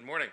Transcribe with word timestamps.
Good 0.00 0.06
morning. 0.06 0.30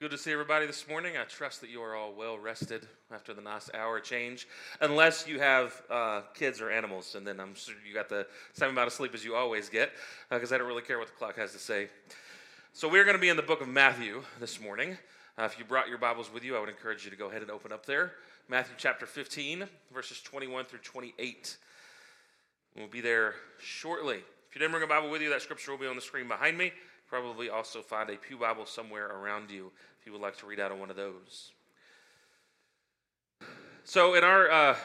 Good 0.00 0.10
to 0.10 0.18
see 0.18 0.32
everybody 0.32 0.66
this 0.66 0.86
morning. 0.86 1.16
I 1.16 1.24
trust 1.24 1.62
that 1.62 1.70
you 1.70 1.80
are 1.80 1.96
all 1.96 2.12
well 2.12 2.38
rested 2.38 2.86
after 3.10 3.32
the 3.32 3.40
nice 3.40 3.70
hour 3.72 4.00
change, 4.00 4.46
unless 4.82 5.26
you 5.26 5.40
have 5.40 5.80
uh, 5.88 6.20
kids 6.34 6.60
or 6.60 6.70
animals, 6.70 7.14
and 7.14 7.26
then 7.26 7.40
I'm 7.40 7.54
sure 7.54 7.74
you 7.88 7.94
got 7.94 8.10
the 8.10 8.26
same 8.52 8.68
amount 8.68 8.88
of 8.88 8.92
sleep 8.92 9.14
as 9.14 9.24
you 9.24 9.34
always 9.34 9.70
get, 9.70 9.92
because 10.28 10.52
uh, 10.52 10.56
I 10.56 10.58
don't 10.58 10.66
really 10.66 10.82
care 10.82 10.98
what 10.98 11.06
the 11.06 11.14
clock 11.14 11.38
has 11.38 11.52
to 11.52 11.58
say. 11.58 11.88
So 12.74 12.86
we're 12.86 13.04
going 13.04 13.16
to 13.16 13.20
be 13.20 13.30
in 13.30 13.36
the 13.38 13.42
book 13.42 13.62
of 13.62 13.68
Matthew 13.68 14.22
this 14.38 14.60
morning. 14.60 14.98
Uh, 15.38 15.44
if 15.44 15.58
you 15.58 15.64
brought 15.64 15.88
your 15.88 15.96
Bibles 15.96 16.30
with 16.30 16.44
you, 16.44 16.54
I 16.54 16.60
would 16.60 16.68
encourage 16.68 17.06
you 17.06 17.10
to 17.10 17.16
go 17.16 17.30
ahead 17.30 17.40
and 17.40 17.50
open 17.50 17.72
up 17.72 17.86
there. 17.86 18.12
Matthew 18.46 18.74
chapter 18.76 19.06
15, 19.06 19.64
verses 19.90 20.20
21 20.20 20.66
through 20.66 20.80
28. 20.80 21.56
We'll 22.76 22.88
be 22.88 23.00
there 23.00 23.36
shortly. 23.58 24.16
If 24.16 24.54
you 24.54 24.58
didn't 24.58 24.72
bring 24.72 24.84
a 24.84 24.86
Bible 24.86 25.08
with 25.08 25.22
you, 25.22 25.30
that 25.30 25.40
scripture 25.40 25.70
will 25.70 25.78
be 25.78 25.86
on 25.86 25.96
the 25.96 26.02
screen 26.02 26.28
behind 26.28 26.58
me. 26.58 26.72
Probably 27.08 27.48
also 27.48 27.80
find 27.80 28.10
a 28.10 28.16
Pew 28.16 28.36
Bible 28.36 28.66
somewhere 28.66 29.06
around 29.06 29.50
you 29.50 29.72
if 29.98 30.06
you 30.06 30.12
would 30.12 30.20
like 30.20 30.36
to 30.38 30.46
read 30.46 30.60
out 30.60 30.70
of 30.70 30.78
one 30.78 30.90
of 30.90 30.96
those. 30.96 31.52
So, 33.84 34.14
in 34.14 34.24
our, 34.24 34.50
uh, 34.50 34.76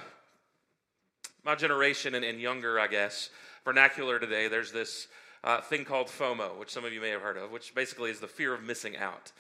my 1.44 1.55
generation 1.55 2.16
and, 2.16 2.23
and, 2.23 2.40
younger, 2.40 2.80
I 2.80 2.88
guess, 2.88 3.30
vernacular 3.66 4.20
today, 4.20 4.48
there's 4.48 4.72
this 4.72 5.09
uh, 5.44 5.59
thing 5.59 5.84
called 5.84 6.08
FOMO, 6.08 6.58
which 6.58 6.72
some 6.72 6.86
of 6.86 6.94
you 6.94 7.02
may 7.02 7.09
have 7.09 7.22
heard 7.22 7.36
of, 7.36 7.52
which 7.52 7.76
basically 7.76 8.09
is 8.09 8.22
the 8.22 8.28
fear 8.28 8.53
of 8.53 8.64
missing 8.64 8.95
out. 8.95 9.34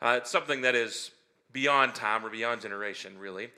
Uh, 0.00 0.18
it's 0.18 0.30
something 0.30 0.60
that 0.60 0.76
is 0.76 1.10
beyond 1.52 1.96
time 1.96 2.24
or 2.24 2.30
beyond 2.30 2.60
generation, 2.60 3.18
really. 3.18 3.50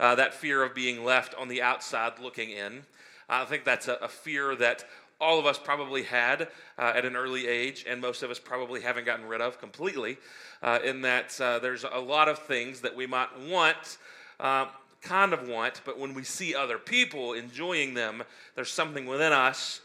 Uh, 0.00 0.16
that 0.16 0.34
fear 0.34 0.64
of 0.64 0.74
being 0.74 1.04
left 1.04 1.36
on 1.36 1.46
the 1.46 1.62
outside 1.62 2.18
looking 2.18 2.50
in. 2.50 2.82
I 3.28 3.44
think 3.44 3.64
that's 3.64 3.86
a, 3.86 3.94
a 4.02 4.08
fear 4.08 4.56
that 4.56 4.84
all 5.24 5.38
of 5.38 5.46
us 5.46 5.58
probably 5.58 6.02
had 6.02 6.42
uh, 6.78 6.92
at 6.94 7.06
an 7.06 7.16
early 7.16 7.48
age, 7.48 7.86
and 7.88 7.98
most 8.00 8.22
of 8.22 8.30
us 8.30 8.38
probably 8.38 8.82
haven't 8.82 9.06
gotten 9.06 9.26
rid 9.26 9.40
of 9.40 9.58
completely, 9.58 10.18
uh, 10.62 10.78
in 10.84 11.00
that 11.00 11.40
uh, 11.40 11.58
there's 11.58 11.84
a 11.90 11.98
lot 11.98 12.28
of 12.28 12.38
things 12.38 12.82
that 12.82 12.94
we 12.94 13.06
might 13.06 13.30
want, 13.48 13.96
uh, 14.38 14.66
kind 15.00 15.32
of 15.32 15.48
want, 15.48 15.80
but 15.86 15.98
when 15.98 16.12
we 16.12 16.22
see 16.22 16.54
other 16.54 16.78
people 16.78 17.32
enjoying 17.32 17.94
them, 17.94 18.22
there's 18.54 18.70
something 18.70 19.06
within 19.06 19.32
us, 19.32 19.80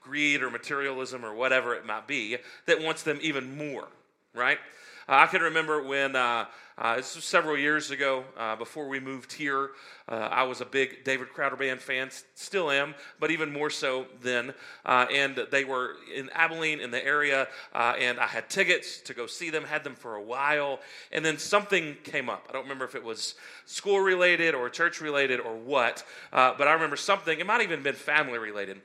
greed 0.00 0.42
or 0.42 0.50
materialism 0.50 1.24
or 1.24 1.34
whatever 1.34 1.74
it 1.74 1.86
might 1.86 2.06
be, 2.06 2.36
that 2.66 2.82
wants 2.82 3.02
them 3.02 3.18
even 3.22 3.56
more, 3.56 3.88
right? 4.34 4.58
Uh, 5.08 5.14
I 5.14 5.26
can 5.26 5.42
remember 5.42 5.82
when 5.82 6.14
uh, 6.14 6.46
uh, 6.78 7.02
several 7.02 7.56
years 7.56 7.90
ago, 7.90 8.24
uh, 8.38 8.56
before 8.56 8.88
we 8.88 8.98
moved 8.98 9.32
here. 9.32 9.70
Uh, 10.08 10.14
I 10.14 10.44
was 10.44 10.60
a 10.60 10.64
big 10.64 11.04
David 11.04 11.28
Crowder 11.32 11.56
Band 11.56 11.80
fan, 11.80 12.10
still 12.34 12.70
am, 12.70 12.94
but 13.20 13.30
even 13.30 13.52
more 13.52 13.70
so 13.70 14.06
then. 14.20 14.54
Uh, 14.84 15.06
and 15.12 15.38
they 15.50 15.64
were 15.64 15.96
in 16.14 16.30
Abilene, 16.30 16.80
in 16.80 16.90
the 16.90 17.04
area, 17.04 17.48
and 17.74 18.18
I 18.18 18.26
had 18.26 18.48
tickets 18.48 19.00
to 19.02 19.14
go 19.14 19.26
see 19.26 19.50
them, 19.50 19.64
had 19.64 19.84
them 19.84 19.94
for 19.94 20.16
a 20.16 20.22
while. 20.22 20.80
And 21.12 21.24
then 21.24 21.38
something 21.38 21.96
came 22.04 22.28
up. 22.28 22.46
I 22.48 22.52
don't 22.52 22.62
remember 22.62 22.84
if 22.84 22.94
it 22.94 23.04
was 23.04 23.34
school 23.66 24.00
related 24.00 24.54
or 24.54 24.68
church 24.70 25.00
related 25.00 25.40
or 25.40 25.56
what, 25.56 26.04
but 26.32 26.66
I 26.66 26.72
remember 26.72 26.96
something, 26.96 27.38
it 27.38 27.46
might 27.46 27.60
have 27.60 27.70
even 27.70 27.82
been 27.82 27.94
family 27.94 28.38
related. 28.38 28.80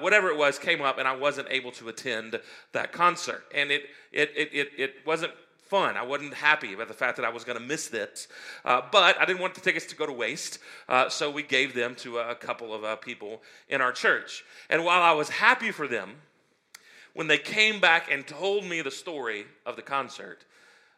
whatever 0.00 0.28
it 0.28 0.36
was 0.36 0.58
came 0.58 0.82
up, 0.82 0.98
and 0.98 1.06
I 1.06 1.16
wasn't 1.16 1.48
able 1.50 1.72
to 1.72 1.88
attend 1.88 2.40
that 2.72 2.92
concert. 2.92 3.44
And 3.54 3.70
it, 3.70 3.84
it, 4.12 4.32
it, 4.36 4.50
it, 4.52 4.68
it 4.76 4.94
wasn't 5.06 5.32
fun. 5.70 5.96
I 5.96 6.02
wasn't 6.02 6.34
happy 6.34 6.74
about 6.74 6.88
the 6.88 6.94
fact 6.94 7.16
that 7.16 7.24
I 7.24 7.28
was 7.28 7.44
going 7.44 7.56
to 7.56 7.64
miss 7.64 7.86
this. 7.86 8.26
Uh, 8.64 8.82
but 8.90 9.16
I 9.18 9.24
didn't 9.24 9.40
want 9.40 9.54
the 9.54 9.60
tickets 9.60 9.86
to 9.86 9.96
go 9.96 10.04
to 10.04 10.12
waste, 10.12 10.58
uh, 10.88 11.08
so 11.08 11.30
we 11.30 11.44
gave 11.44 11.74
them 11.74 11.94
to 11.96 12.18
a 12.18 12.34
couple 12.34 12.74
of 12.74 12.82
uh, 12.82 12.96
people 12.96 13.40
in 13.68 13.80
our 13.80 13.92
church. 13.92 14.44
And 14.68 14.84
while 14.84 15.00
I 15.00 15.12
was 15.12 15.28
happy 15.28 15.70
for 15.70 15.86
them, 15.86 16.16
when 17.14 17.28
they 17.28 17.38
came 17.38 17.80
back 17.80 18.10
and 18.10 18.26
told 18.26 18.64
me 18.64 18.82
the 18.82 18.90
story 18.90 19.46
of 19.64 19.76
the 19.76 19.82
concert, 19.82 20.44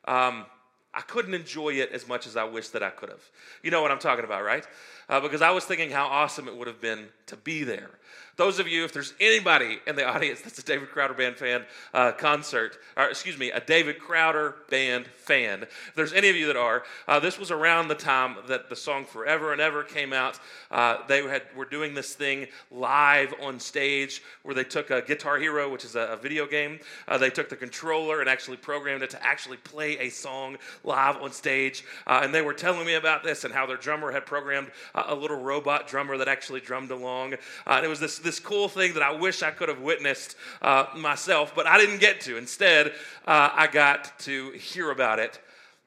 um, 0.07 0.47
I 0.95 1.03
couldn't 1.03 1.35
enjoy 1.35 1.75
it 1.75 1.91
as 1.93 2.09
much 2.09 2.27
as 2.27 2.37
I 2.37 2.45
wish 2.45 2.69
that 2.69 2.83
I 2.83 2.91
could 2.91 3.09
have. 3.11 3.23
You 3.63 3.71
know 3.71 3.83
what 3.83 3.91
I'm 3.91 3.99
talking 3.99 4.25
about, 4.25 4.43
right? 4.43 4.67
Uh, 5.09 5.21
because 5.21 5.43
I 5.43 5.51
was 5.51 5.65
thinking 5.65 5.91
how 5.91 6.07
awesome 6.07 6.49
it 6.49 6.57
would 6.57 6.67
have 6.67 6.81
been 6.81 7.09
to 7.27 7.37
be 7.37 7.65
there. 7.65 7.91
Those 8.37 8.59
of 8.59 8.67
you, 8.67 8.85
if 8.85 8.93
there's 8.93 9.13
anybody 9.21 9.79
in 9.87 9.95
the 9.95 10.07
audience 10.07 10.41
that's 10.41 10.59
a 10.59 10.65
David 10.65 10.89
Crowder 10.91 11.13
Band 11.13 11.37
fan 11.37 11.65
uh, 11.93 12.13
concert, 12.13 12.79
or 12.97 13.05
excuse 13.09 13.39
me, 13.39 13.51
a 13.51 13.61
David 13.61 13.99
Crowder 13.99 14.57
Band 14.71 15.07
fan, 15.07 15.65
if 15.65 15.93
there's 15.95 16.15
any 16.15 16.31
of 16.31 16.37
you 16.37 16.47
that 16.47 16.57
are, 16.57 16.83
uh, 17.07 17.21
this 17.21 17.39
was 17.39 17.51
around 17.51 17.89
the 17.89 17.95
time 17.95 18.37
that 18.49 18.71
the 18.71 18.77
song 18.77 19.05
Forever 19.05 19.53
and 19.53 19.61
Ever 19.61 19.85
came 19.85 20.13
out. 20.15 20.41
Uh, 20.71 20.99
they 21.09 21.23
had, 21.27 21.43
were 21.55 21.67
doing 21.67 21.93
this 21.95 22.15
thing 22.15 22.47
live 22.71 23.35
on 23.43 23.61
stage 23.61 24.23
where 24.45 24.55
they 24.55 24.65
took 24.65 24.91
a 24.91 25.03
Guitar 25.03 25.39
Hero, 25.39 25.71
which 25.71 25.85
is 25.85 25.95
a, 25.95 26.01
a 26.01 26.17
video 26.17 26.47
game. 26.47 26.81
Uh, 27.07 27.19
they 27.19 27.31
took 27.31 27.51
the 27.51 27.57
controller 27.57 28.21
and 28.21 28.31
actually 28.31 28.57
programmed 28.57 29.03
it 29.03 29.11
to 29.11 29.23
actually 29.23 29.59
play 29.59 29.99
a 29.99 30.09
song 30.09 30.57
live 30.85 31.17
on 31.19 31.33
stage. 31.33 31.85
Uh, 32.07 32.21
and 32.23 32.35
they 32.35 32.43
were 32.43 32.55
telling 32.55 32.87
me 32.87 32.95
about 32.95 33.23
this 33.23 33.45
and 33.45 33.53
how 33.53 33.67
their 33.67 33.77
drummer 33.77 34.11
had 34.11 34.25
programmed 34.25 34.71
a 34.95 35.15
little 35.15 35.41
robot 35.41 35.87
drummer 35.87 36.17
that 36.17 36.29
actually 36.29 36.61
drummed 36.61 36.91
along. 36.91 37.35
Uh, 37.35 37.37
and 37.67 37.85
it 37.85 37.89
was 37.89 38.01
this 38.01 38.22
this 38.23 38.39
cool 38.39 38.69
thing 38.69 38.95
that 38.95 39.03
I 39.03 39.13
wish 39.13 39.43
I 39.43 39.51
could 39.51 39.69
have 39.69 39.81
witnessed 39.81 40.37
uh, 40.61 40.87
myself, 40.97 41.55
but 41.55 41.67
I 41.67 41.79
didn't 41.79 41.99
get 41.99 42.21
to. 42.23 42.37
Instead, 42.37 42.89
uh, 43.27 43.51
I 43.53 43.67
got 43.67 44.19
to 44.21 44.51
hear 44.53 44.91
about 44.91 45.19
it 45.19 45.41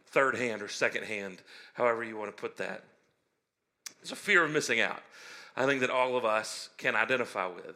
third 0.08 0.36
hand 0.36 0.62
or 0.62 0.68
second 0.70 1.04
hand, 1.04 1.42
however 1.74 2.04
you 2.04 2.16
want 2.16 2.36
to 2.36 2.42
put 2.42 2.58
that. 2.58 2.84
It's 4.02 4.12
a 4.12 4.16
fear 4.16 4.46
of 4.46 4.52
missing 4.52 4.80
out. 4.80 5.02
I 5.58 5.66
think 5.66 5.82
that 5.82 5.90
all 5.90 6.16
of 6.16 6.24
us 6.24 6.70
can 6.78 6.96
identify 6.96 7.48
with. 7.48 7.76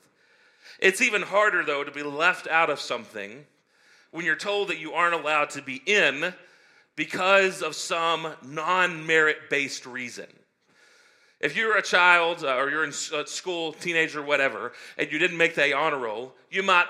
It's 0.80 1.02
even 1.02 1.22
harder, 1.22 1.66
though, 1.66 1.84
to 1.84 1.92
be 1.92 2.04
left 2.04 2.48
out 2.48 2.70
of 2.70 2.80
something 2.80 3.46
when 4.12 4.26
you're 4.26 4.36
told 4.36 4.70
that 4.70 4.80
you 4.80 4.94
aren't 4.94 5.16
allowed 5.16 5.50
to 5.52 5.62
be 5.62 5.82
in 5.86 6.34
because 6.96 7.62
of 7.62 7.76
some 7.76 8.34
non 8.44 9.06
merit 9.06 9.50
based 9.50 9.86
reason. 9.86 10.28
If 11.40 11.56
you're 11.56 11.78
a 11.78 11.82
child 11.82 12.44
uh, 12.44 12.58
or 12.58 12.70
you're 12.70 12.84
in 12.84 12.90
uh, 12.90 13.24
school, 13.26 13.72
teenager, 13.72 14.22
whatever, 14.22 14.74
and 14.98 15.10
you 15.10 15.18
didn't 15.18 15.38
make 15.38 15.56
the 15.56 15.74
honor 15.74 15.98
roll, 15.98 16.34
you 16.52 16.64
might 16.64 16.88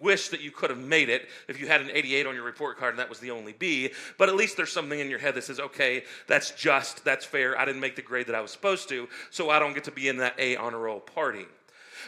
wish 0.00 0.28
that 0.30 0.40
you 0.40 0.50
could 0.50 0.70
have 0.70 0.78
made 0.78 1.08
it 1.08 1.28
if 1.46 1.60
you 1.60 1.68
had 1.68 1.80
an 1.80 1.90
88 1.92 2.26
on 2.26 2.34
your 2.34 2.42
report 2.42 2.78
card 2.78 2.90
and 2.90 2.98
that 2.98 3.08
was 3.08 3.20
the 3.20 3.30
only 3.30 3.52
B. 3.52 3.90
But 4.18 4.28
at 4.28 4.34
least 4.34 4.56
there's 4.56 4.72
something 4.72 4.98
in 4.98 5.08
your 5.08 5.20
head 5.20 5.36
that 5.36 5.44
says, 5.44 5.60
okay, 5.60 6.02
that's 6.26 6.50
just, 6.50 7.04
that's 7.04 7.24
fair. 7.24 7.56
I 7.56 7.64
didn't 7.64 7.80
make 7.80 7.94
the 7.94 8.02
grade 8.02 8.26
that 8.26 8.34
I 8.34 8.40
was 8.40 8.50
supposed 8.50 8.88
to, 8.88 9.08
so 9.30 9.50
I 9.50 9.60
don't 9.60 9.72
get 9.72 9.84
to 9.84 9.92
be 9.92 10.08
in 10.08 10.16
that 10.16 10.34
A 10.38 10.56
honor 10.56 10.80
roll 10.80 10.98
party. 10.98 11.46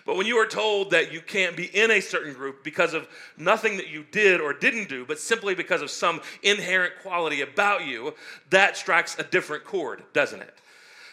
But 0.04 0.16
when 0.16 0.26
you 0.26 0.36
are 0.38 0.46
told 0.46 0.90
that 0.90 1.12
you 1.12 1.20
can't 1.20 1.56
be 1.56 1.66
in 1.66 1.92
a 1.92 2.00
certain 2.00 2.34
group 2.34 2.64
because 2.64 2.92
of 2.92 3.06
nothing 3.38 3.76
that 3.76 3.88
you 3.88 4.04
did 4.10 4.40
or 4.40 4.52
didn't 4.52 4.88
do, 4.88 5.06
but 5.06 5.20
simply 5.20 5.54
because 5.54 5.80
of 5.80 5.90
some 5.90 6.20
inherent 6.42 6.94
quality 7.02 7.42
about 7.42 7.86
you, 7.86 8.14
that 8.50 8.76
strikes 8.76 9.16
a 9.18 9.22
different 9.22 9.62
chord, 9.64 10.02
doesn't 10.12 10.40
it? 10.40 10.58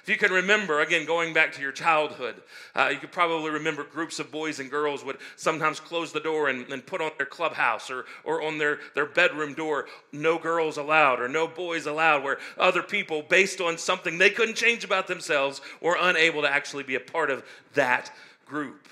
If 0.04 0.10
you 0.10 0.18
can 0.18 0.32
remember, 0.32 0.82
again, 0.82 1.06
going 1.06 1.32
back 1.32 1.54
to 1.54 1.62
your 1.62 1.72
childhood, 1.72 2.36
uh, 2.76 2.90
you 2.92 2.98
could 2.98 3.12
probably 3.12 3.52
remember 3.52 3.84
groups 3.84 4.20
of 4.20 4.32
boys 4.32 4.60
and 4.60 4.70
girls 4.70 5.06
would 5.06 5.18
sometimes 5.36 5.80
close 5.80 6.12
the 6.12 6.20
door 6.20 6.50
and, 6.50 6.68
and 6.72 6.84
put 6.84 7.02
on 7.02 7.12
their 7.18 7.28
clubhouse 7.28 7.92
or, 7.92 8.06
or 8.24 8.42
on 8.42 8.58
their, 8.58 8.80
their 8.96 9.06
bedroom 9.06 9.54
door, 9.54 9.86
no 10.12 10.40
girls 10.40 10.78
allowed 10.78 11.20
or 11.20 11.28
no 11.28 11.48
boys 11.48 11.86
allowed, 11.86 12.24
where 12.24 12.40
other 12.58 12.82
people, 12.82 13.22
based 13.22 13.62
on 13.62 13.78
something 13.78 14.18
they 14.18 14.32
couldn't 14.32 14.56
change 14.56 14.84
about 14.84 15.08
themselves, 15.08 15.62
were 15.82 15.98
unable 16.00 16.42
to 16.42 16.50
actually 16.50 16.84
be 16.84 16.96
a 16.96 17.00
part 17.00 17.30
of 17.30 17.44
that 17.76 18.12
group. 18.46 18.88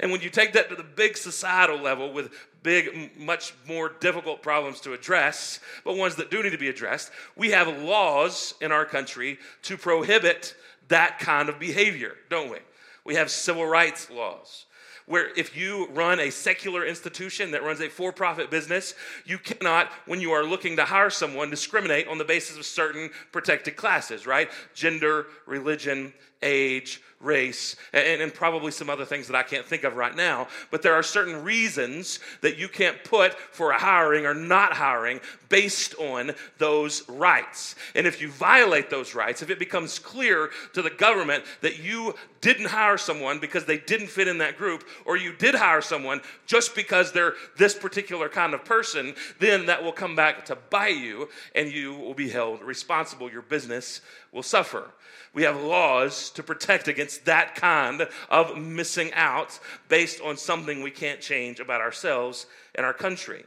And 0.00 0.10
when 0.10 0.20
you 0.20 0.30
take 0.30 0.52
that 0.52 0.68
to 0.70 0.76
the 0.76 0.82
big 0.82 1.16
societal 1.16 1.78
level 1.78 2.12
with 2.12 2.32
big, 2.62 3.18
much 3.18 3.54
more 3.66 3.90
difficult 4.00 4.42
problems 4.42 4.80
to 4.80 4.92
address, 4.92 5.60
but 5.84 5.96
ones 5.96 6.16
that 6.16 6.30
do 6.30 6.42
need 6.42 6.50
to 6.50 6.58
be 6.58 6.68
addressed, 6.68 7.10
we 7.36 7.50
have 7.50 7.82
laws 7.82 8.54
in 8.60 8.72
our 8.72 8.84
country 8.84 9.38
to 9.62 9.76
prohibit 9.76 10.54
that 10.88 11.18
kind 11.18 11.48
of 11.48 11.58
behavior, 11.58 12.14
don't 12.30 12.50
we? 12.50 12.58
We 13.04 13.14
have 13.16 13.30
civil 13.30 13.66
rights 13.66 14.10
laws 14.10 14.66
where 15.06 15.28
if 15.36 15.56
you 15.56 15.88
run 15.90 16.18
a 16.18 16.30
secular 16.30 16.84
institution 16.86 17.50
that 17.50 17.62
runs 17.62 17.80
a 17.80 17.88
for 17.88 18.12
profit 18.12 18.50
business, 18.50 18.94
you 19.26 19.38
cannot, 19.38 19.90
when 20.06 20.20
you 20.20 20.32
are 20.32 20.44
looking 20.44 20.76
to 20.76 20.84
hire 20.84 21.10
someone, 21.10 21.50
discriminate 21.50 22.08
on 22.08 22.18
the 22.18 22.24
basis 22.24 22.56
of 22.56 22.64
certain 22.64 23.10
protected 23.30 23.76
classes, 23.76 24.26
right? 24.26 24.50
Gender, 24.74 25.26
religion, 25.46 26.12
age, 26.42 27.00
race, 27.24 27.76
and, 27.92 28.20
and, 28.20 28.34
probably 28.34 28.70
some 28.70 28.90
other 28.90 29.04
things 29.04 29.26
that 29.28 29.36
I 29.36 29.42
can't 29.42 29.64
think 29.64 29.84
of 29.84 29.96
right 29.96 30.14
now. 30.14 30.48
But 30.70 30.82
there 30.82 30.94
are 30.94 31.02
certain 31.02 31.42
reasons 31.42 32.20
that 32.42 32.58
you 32.58 32.68
can't 32.68 33.02
put 33.04 33.34
for 33.34 33.70
a 33.70 33.78
hiring 33.78 34.26
or 34.26 34.34
not 34.34 34.74
hiring 34.74 35.20
based 35.48 35.94
on 35.96 36.32
those 36.58 37.08
rights. 37.08 37.76
And 37.94 38.06
if 38.06 38.20
you 38.20 38.28
violate 38.28 38.90
those 38.90 39.14
rights, 39.14 39.42
if 39.42 39.50
it 39.50 39.58
becomes 39.58 39.98
clear 39.98 40.50
to 40.74 40.82
the 40.82 40.90
government 40.90 41.44
that 41.62 41.82
you 41.82 42.14
didn't 42.40 42.66
hire 42.66 42.98
someone 42.98 43.38
because 43.38 43.64
they 43.64 43.78
didn't 43.78 44.08
fit 44.08 44.28
in 44.28 44.38
that 44.38 44.58
group, 44.58 44.84
or 45.04 45.16
you 45.16 45.32
did 45.32 45.54
hire 45.54 45.80
someone 45.80 46.20
just 46.46 46.74
because 46.74 47.12
they're 47.12 47.34
this 47.56 47.74
particular 47.74 48.28
kind 48.28 48.52
of 48.52 48.64
person, 48.64 49.14
then 49.38 49.66
that 49.66 49.82
will 49.82 49.92
come 49.92 50.14
back 50.14 50.44
to 50.44 50.56
bite 50.70 50.96
you 50.96 51.28
and 51.54 51.72
you 51.72 51.94
will 51.94 52.14
be 52.14 52.28
held 52.28 52.60
responsible. 52.62 53.30
Your 53.30 53.42
business 53.42 54.00
will 54.32 54.42
suffer. 54.42 54.90
We 55.34 55.42
have 55.42 55.60
laws 55.60 56.30
to 56.30 56.44
protect 56.44 56.86
against 56.86 57.24
that 57.24 57.56
kind 57.56 58.06
of 58.30 58.56
missing 58.56 59.12
out 59.14 59.58
based 59.88 60.20
on 60.20 60.36
something 60.36 60.82
we 60.82 60.92
can't 60.92 61.20
change 61.20 61.58
about 61.58 61.80
ourselves 61.80 62.46
and 62.76 62.86
our 62.86 62.94
country. 62.94 63.44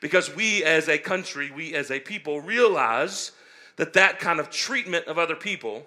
Because 0.00 0.34
we 0.34 0.64
as 0.64 0.88
a 0.88 0.96
country, 0.96 1.50
we 1.50 1.74
as 1.74 1.90
a 1.90 2.00
people 2.00 2.40
realize 2.40 3.32
that 3.76 3.92
that 3.92 4.18
kind 4.18 4.40
of 4.40 4.48
treatment 4.48 5.06
of 5.06 5.18
other 5.18 5.36
people 5.36 5.86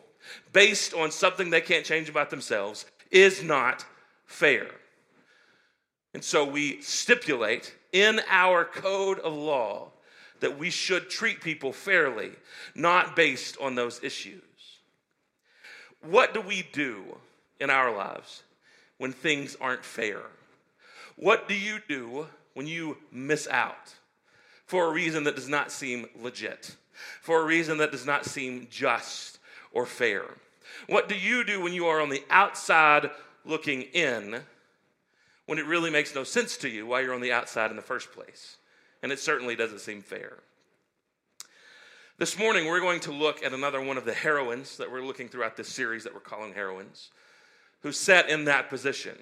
based 0.54 0.94
on 0.94 1.10
something 1.10 1.50
they 1.50 1.60
can't 1.60 1.86
change 1.86 2.08
about 2.08 2.30
themselves 2.30 2.86
is 3.10 3.44
not 3.44 3.84
fair. 4.26 4.68
And 6.14 6.24
so 6.24 6.46
we 6.46 6.82
stipulate 6.82 7.74
in 7.92 8.22
our 8.30 8.64
code 8.64 9.20
of 9.20 9.34
law 9.34 9.92
that 10.40 10.58
we 10.58 10.70
should 10.70 11.10
treat 11.10 11.42
people 11.42 11.74
fairly, 11.74 12.32
not 12.76 13.16
based 13.16 13.58
on 13.60 13.76
those 13.76 14.04
issues. 14.04 14.42
What 16.02 16.34
do 16.34 16.42
we 16.42 16.68
do 16.74 17.18
in 17.60 17.70
our 17.70 17.96
lives 17.96 18.44
when 18.98 19.12
things 19.12 19.56
aren't 19.62 19.86
fair? 19.86 20.22
What 21.16 21.48
do 21.48 21.54
you 21.54 21.80
do 21.88 22.28
when 22.54 22.68
you 22.68 22.98
miss 23.12 23.48
out 23.48 23.96
for 24.66 24.88
a 24.88 24.94
reason 24.94 25.24
that 25.26 25.36
does 25.36 25.50
not 25.50 25.72
seem 25.72 26.08
legit, 26.20 26.76
for 27.22 27.42
a 27.42 27.46
reason 27.46 27.78
that 27.78 27.92
does 27.92 28.06
not 28.06 28.26
seem 28.26 28.68
just 28.72 29.40
or 29.72 29.86
fair? 29.86 30.24
What 30.88 31.08
do 31.08 31.16
you 31.16 31.44
do 31.44 31.62
when 31.62 31.74
you 31.74 31.86
are 31.86 32.02
on 32.02 32.10
the 32.10 32.24
outside 32.30 33.12
looking 33.46 33.84
in 33.94 34.42
when 35.46 35.60
it 35.60 35.66
really 35.66 35.90
makes 35.90 36.16
no 36.16 36.24
sense 36.24 36.58
to 36.58 36.70
you 36.70 36.86
why 36.88 37.02
you're 37.02 37.14
on 37.14 37.22
the 37.22 37.34
outside 37.34 37.70
in 37.70 37.76
the 37.76 37.82
first 37.84 38.12
place? 38.12 38.58
And 39.04 39.12
it 39.12 39.20
certainly 39.20 39.56
doesn't 39.56 39.82
seem 39.82 40.02
fair. 40.02 40.38
This 42.22 42.38
morning, 42.38 42.68
we're 42.68 42.80
going 42.80 43.00
to 43.00 43.12
look 43.12 43.44
at 43.44 43.52
another 43.52 43.82
one 43.82 43.98
of 43.98 44.06
the 44.06 44.14
heroines 44.14 44.78
that 44.78 44.92
we're 44.92 45.04
looking 45.04 45.28
throughout 45.28 45.58
this 45.58 45.70
series 45.70 46.04
that 46.04 46.14
we're 46.14 46.20
calling 46.20 46.54
Heroines, 46.54 47.10
who 47.82 47.92
sat 47.92 48.30
in 48.30 48.46
that 48.46 48.70
position, 48.70 49.18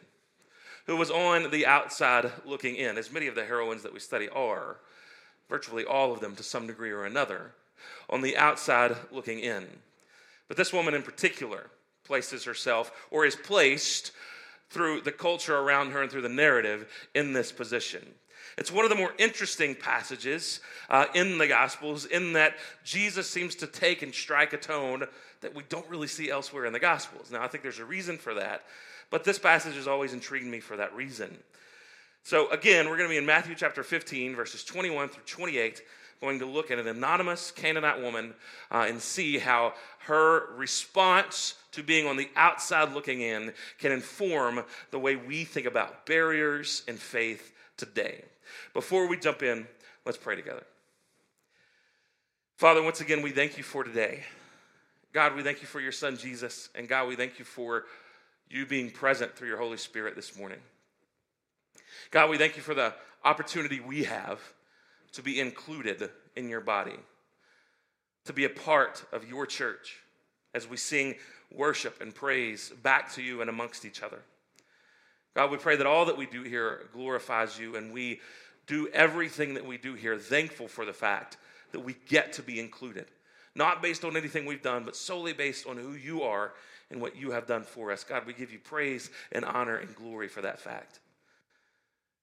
who 0.86 0.98
was 0.98 1.10
on 1.10 1.50
the 1.50 1.66
outside 1.66 2.30
looking 2.44 2.76
in, 2.76 2.98
as 2.98 3.10
many 3.10 3.28
of 3.28 3.36
the 3.36 3.46
heroines 3.46 3.84
that 3.84 3.94
we 3.94 4.02
study 4.02 4.28
are, 4.28 4.82
virtually 5.48 5.86
all 5.86 6.12
of 6.12 6.20
them 6.20 6.36
to 6.36 6.44
some 6.44 6.68
degree 6.68 6.92
or 6.92 7.06
another, 7.06 7.54
on 8.10 8.20
the 8.20 8.36
outside 8.36 8.94
looking 9.14 9.40
in. 9.40 9.66
But 10.50 10.58
this 10.58 10.74
woman 10.74 10.94
in 10.94 11.02
particular 11.02 11.70
places 12.04 12.44
herself, 12.44 12.92
or 13.12 13.26
is 13.26 13.38
placed 13.38 14.12
through 14.70 15.00
the 15.00 15.14
culture 15.14 15.56
around 15.56 15.92
her 15.92 16.02
and 16.02 16.12
through 16.12 16.24
the 16.24 16.28
narrative, 16.28 16.86
in 17.16 17.32
this 17.32 17.54
position. 17.54 18.06
It's 18.60 18.74
one 18.74 18.84
of 18.84 18.90
the 18.90 18.98
more 18.98 19.14
interesting 19.18 19.74
passages 19.74 20.60
uh, 20.90 21.06
in 21.16 21.38
the 21.38 21.48
Gospels, 21.48 22.04
in 22.04 22.34
that 22.34 22.58
Jesus 22.84 23.30
seems 23.30 23.56
to 23.56 23.68
take 23.68 24.02
and 24.02 24.14
strike 24.14 24.52
a 24.52 24.58
tone 24.58 25.06
that 25.40 25.56
we 25.56 25.64
don't 25.70 25.88
really 25.88 26.08
see 26.08 26.30
elsewhere 26.30 26.66
in 26.66 26.74
the 26.74 26.80
Gospels. 26.80 27.32
Now, 27.32 27.42
I 27.42 27.48
think 27.48 27.64
there's 27.64 27.80
a 27.80 27.86
reason 27.86 28.18
for 28.18 28.34
that, 28.34 28.64
but 29.12 29.24
this 29.24 29.40
passage 29.40 29.76
has 29.76 29.88
always 29.88 30.12
intrigued 30.12 30.46
me 30.46 30.60
for 30.60 30.76
that 30.76 30.94
reason. 30.94 31.38
So, 32.24 32.50
again, 32.52 32.90
we're 32.90 32.98
going 32.98 33.08
to 33.08 33.14
be 33.14 33.18
in 33.18 33.26
Matthew 33.26 33.56
chapter 33.56 33.82
15, 33.82 34.36
verses 34.36 34.66
21 34.66 35.08
through 35.08 35.24
28, 35.26 35.82
going 36.20 36.40
to 36.40 36.46
look 36.46 36.70
at 36.70 36.80
an 36.80 36.88
anonymous 36.90 37.52
Canaanite 37.52 38.02
woman 38.02 38.34
uh, 38.72 38.86
and 38.90 39.02
see 39.02 39.38
how 39.38 39.74
her 40.00 40.54
response 40.58 41.56
to 41.72 41.82
being 41.82 42.08
on 42.08 42.18
the 42.18 42.30
outside 42.36 42.92
looking 42.92 43.22
in 43.22 43.54
can 43.78 43.94
inform 43.94 44.66
the 44.92 45.00
way 45.00 45.16
we 45.16 45.46
think 45.46 45.66
about 45.66 46.06
barriers 46.06 46.84
and 46.90 47.00
faith 47.00 47.54
today. 47.78 48.26
Before 48.74 49.08
we 49.08 49.18
jump 49.18 49.44
in, 49.44 49.68
let's 50.06 50.18
pray 50.18 50.36
together. 50.36 50.64
Father, 52.58 52.84
once 52.84 53.02
again, 53.02 53.22
we 53.22 53.32
thank 53.32 53.58
you 53.58 53.64
for 53.64 53.84
today. 53.84 54.24
God, 55.14 55.36
we 55.36 55.44
thank 55.44 55.62
you 55.62 55.68
for 55.68 55.80
your 55.80 55.92
son 55.92 56.18
Jesus. 56.18 56.70
And 56.76 56.88
God, 56.88 57.08
we 57.08 57.16
thank 57.16 57.40
you 57.40 57.46
for 57.46 57.86
you 58.50 58.66
being 58.66 58.92
present 58.92 59.36
through 59.36 59.48
your 59.48 59.58
Holy 59.58 59.78
Spirit 59.78 60.16
this 60.16 60.38
morning. 60.38 60.60
God, 62.12 62.30
we 62.30 62.38
thank 62.38 62.58
you 62.58 62.62
for 62.62 62.74
the 62.74 62.94
opportunity 63.24 63.80
we 63.80 64.04
have 64.04 64.40
to 65.14 65.22
be 65.22 65.40
included 65.40 66.10
in 66.36 66.50
your 66.50 66.62
body, 66.62 66.98
to 68.26 68.34
be 68.34 68.46
a 68.46 68.50
part 68.50 69.04
of 69.12 69.28
your 69.28 69.46
church 69.46 69.98
as 70.54 70.68
we 70.68 70.78
sing 70.78 71.16
worship 71.52 72.02
and 72.02 72.14
praise 72.14 72.72
back 72.84 73.12
to 73.14 73.22
you 73.22 73.42
and 73.42 73.50
amongst 73.50 73.86
each 73.86 74.04
other. 74.04 74.20
God, 75.36 75.52
we 75.52 75.58
pray 75.58 75.76
that 75.76 75.88
all 75.88 76.06
that 76.06 76.18
we 76.18 76.26
do 76.26 76.44
here 76.44 76.88
glorifies 76.94 77.58
you 77.58 77.76
and 77.76 77.94
we 77.94 78.20
do 78.68 78.88
everything 78.90 79.56
that 79.56 79.66
we 79.66 79.78
do 79.78 79.94
here 79.94 80.18
thankful 80.18 80.68
for 80.68 80.86
the 80.86 80.94
fact 80.94 81.38
that 81.72 81.80
we 81.80 81.96
get 82.08 82.34
to 82.34 82.42
be 82.42 82.60
included. 82.60 83.06
Not 83.56 83.82
based 83.82 84.06
on 84.06 84.16
anything 84.16 84.46
we've 84.46 84.62
done, 84.62 84.84
but 84.84 84.96
solely 84.96 85.34
based 85.34 85.68
on 85.68 85.78
who 85.78 85.94
you 85.94 86.24
are 86.24 86.54
and 86.92 87.02
what 87.02 87.16
you 87.16 87.32
have 87.32 87.48
done 87.48 87.64
for 87.64 87.92
us. 87.92 88.04
God, 88.04 88.26
we 88.26 88.34
give 88.34 88.52
you 88.52 88.60
praise 88.60 89.10
and 89.32 89.44
honor 89.46 89.78
and 89.78 89.96
glory 89.96 90.28
for 90.28 90.42
that 90.42 90.60
fact. 90.60 91.00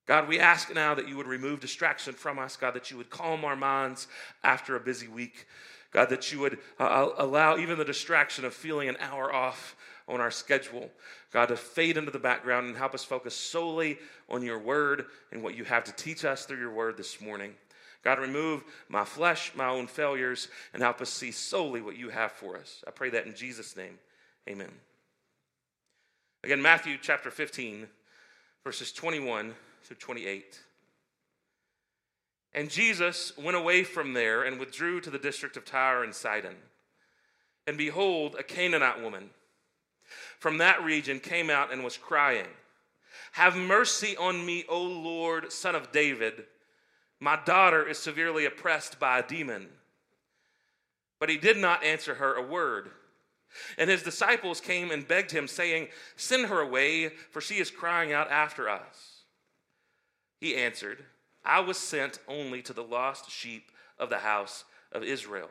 God, 0.07 0.29
we 0.29 0.39
ask 0.39 0.73
now 0.73 0.95
that 0.95 1.09
you 1.09 1.17
would 1.17 1.27
remove 1.27 1.61
distraction 1.61 2.15
from 2.15 2.39
us, 2.39 2.57
God, 2.57 2.75
that 2.75 2.91
you 2.91 2.97
would 2.97 3.11
calm 3.11 3.45
our 3.45 3.57
minds 3.57 4.07
after 4.45 4.77
a 4.77 4.81
busy 4.81 5.09
week. 5.09 5.47
God, 5.93 6.11
that 6.11 6.33
you 6.33 6.39
would 6.41 6.59
uh, 6.79 7.09
allow 7.19 7.57
even 7.57 7.79
the 7.79 7.85
distraction 7.85 8.45
of 8.45 8.55
feeling 8.55 8.89
an 8.89 8.97
hour 9.01 9.33
off 9.33 9.75
on 10.09 10.21
our 10.21 10.31
schedule, 10.31 10.91
God, 11.33 11.47
to 11.47 11.57
fade 11.57 11.97
into 11.97 12.11
the 12.11 12.19
background 12.19 12.69
and 12.69 12.77
help 12.77 12.95
us 12.95 13.05
focus 13.05 13.35
solely 13.35 13.99
on 14.29 14.43
your 14.43 14.59
word 14.59 15.07
and 15.33 15.43
what 15.43 15.57
you 15.57 15.65
have 15.65 15.85
to 15.85 15.93
teach 15.93 16.25
us 16.25 16.45
through 16.45 16.59
your 16.59 16.73
word 16.73 16.97
this 16.97 17.21
morning. 17.21 17.55
God, 18.05 18.21
remove 18.21 18.63
my 18.89 19.05
flesh, 19.05 19.53
my 19.57 19.67
own 19.67 19.89
failures, 19.89 20.49
and 20.73 20.83
help 20.83 21.01
us 21.01 21.11
see 21.11 21.33
solely 21.33 21.81
what 21.81 21.97
you 21.97 22.09
have 22.11 22.31
for 22.31 22.57
us. 22.57 22.85
I 22.87 22.93
pray 22.93 23.11
that 23.11 23.27
in 23.27 23.35
Jesus' 23.35 23.77
name. 23.77 23.99
Amen. 24.49 24.71
Again, 26.45 26.63
Matthew 26.63 26.99
chapter 27.03 27.33
15, 27.33 27.89
verses 28.63 28.93
21 28.93 29.55
through 29.83 29.97
28. 29.97 30.61
And 32.55 32.71
Jesus 32.71 33.37
went 33.37 33.57
away 33.57 33.83
from 33.83 34.15
there 34.15 34.45
and 34.45 34.61
withdrew 34.61 35.01
to 35.01 35.11
the 35.11 35.19
district 35.19 35.57
of 35.57 35.65
Tyre 35.65 36.05
and 36.05 36.15
Sidon. 36.15 36.55
And 37.67 37.77
behold, 37.77 38.37
a 38.39 38.45
Canaanite 38.45 39.03
woman 39.03 39.31
from 40.39 40.59
that 40.59 40.85
region 40.85 41.21
came 41.21 41.51
out 41.51 41.73
and 41.73 41.83
was 41.83 41.97
crying, 41.97 42.47
Have 43.33 43.57
mercy 43.57 44.17
on 44.17 44.45
me, 44.45 44.65
O 44.69 44.83
Lord, 44.83 45.53
son 45.53 45.75
of 45.75 45.93
David. 45.93 46.45
My 47.21 47.39
daughter 47.45 47.87
is 47.87 47.99
severely 47.99 48.45
oppressed 48.45 48.99
by 48.99 49.19
a 49.19 49.27
demon. 49.27 49.69
But 51.19 51.31
he 51.31 51.39
did 51.39 51.57
not 51.57 51.83
answer 51.83 52.15
her 52.17 52.35
a 52.35 52.47
word. 52.47 52.91
And 53.79 53.89
his 53.89 54.03
disciples 54.03 54.61
came 54.61 54.91
and 54.91 55.09
begged 55.09 55.31
him, 55.31 55.49
saying, 55.49 55.89
Send 56.17 56.47
her 56.47 56.61
away, 56.61 57.09
for 57.31 57.41
she 57.41 57.55
is 57.55 57.71
crying 57.71 58.13
out 58.13 58.31
after 58.31 58.69
us. 58.69 59.23
He 60.41 60.57
answered, 60.57 61.05
I 61.45 61.61
was 61.61 61.79
sent 61.79 62.19
only 62.29 62.61
to 62.63 62.73
the 62.73 62.83
lost 62.83 63.31
sheep 63.31 63.71
of 63.99 64.11
the 64.11 64.19
house 64.19 64.65
of 64.93 65.03
Israel. 65.03 65.51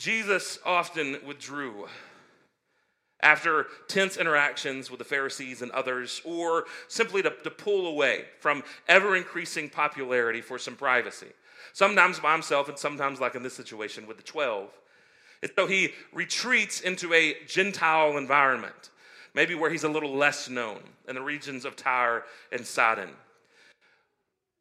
Jesus 0.00 0.58
often 0.64 1.18
withdrew 1.26 1.86
after 3.22 3.66
tense 3.86 4.16
interactions 4.16 4.90
with 4.90 4.96
the 4.96 5.04
Pharisees 5.04 5.60
and 5.60 5.70
others, 5.72 6.22
or 6.24 6.64
simply 6.88 7.20
to, 7.20 7.30
to 7.44 7.50
pull 7.50 7.86
away 7.86 8.24
from 8.38 8.64
ever 8.88 9.14
increasing 9.14 9.68
popularity 9.68 10.40
for 10.40 10.58
some 10.58 10.74
privacy. 10.74 11.26
Sometimes 11.74 12.18
by 12.18 12.32
himself, 12.32 12.70
and 12.70 12.78
sometimes, 12.78 13.20
like 13.20 13.34
in 13.34 13.42
this 13.42 13.52
situation, 13.52 14.06
with 14.06 14.16
the 14.16 14.22
12. 14.22 14.70
And 15.42 15.52
so 15.54 15.66
he 15.66 15.92
retreats 16.14 16.80
into 16.80 17.12
a 17.12 17.36
Gentile 17.46 18.16
environment, 18.16 18.88
maybe 19.34 19.54
where 19.54 19.70
he's 19.70 19.84
a 19.84 19.88
little 19.88 20.14
less 20.14 20.48
known 20.48 20.80
in 21.06 21.14
the 21.14 21.20
regions 21.20 21.66
of 21.66 21.76
Tyre 21.76 22.24
and 22.50 22.66
Sidon. 22.66 23.10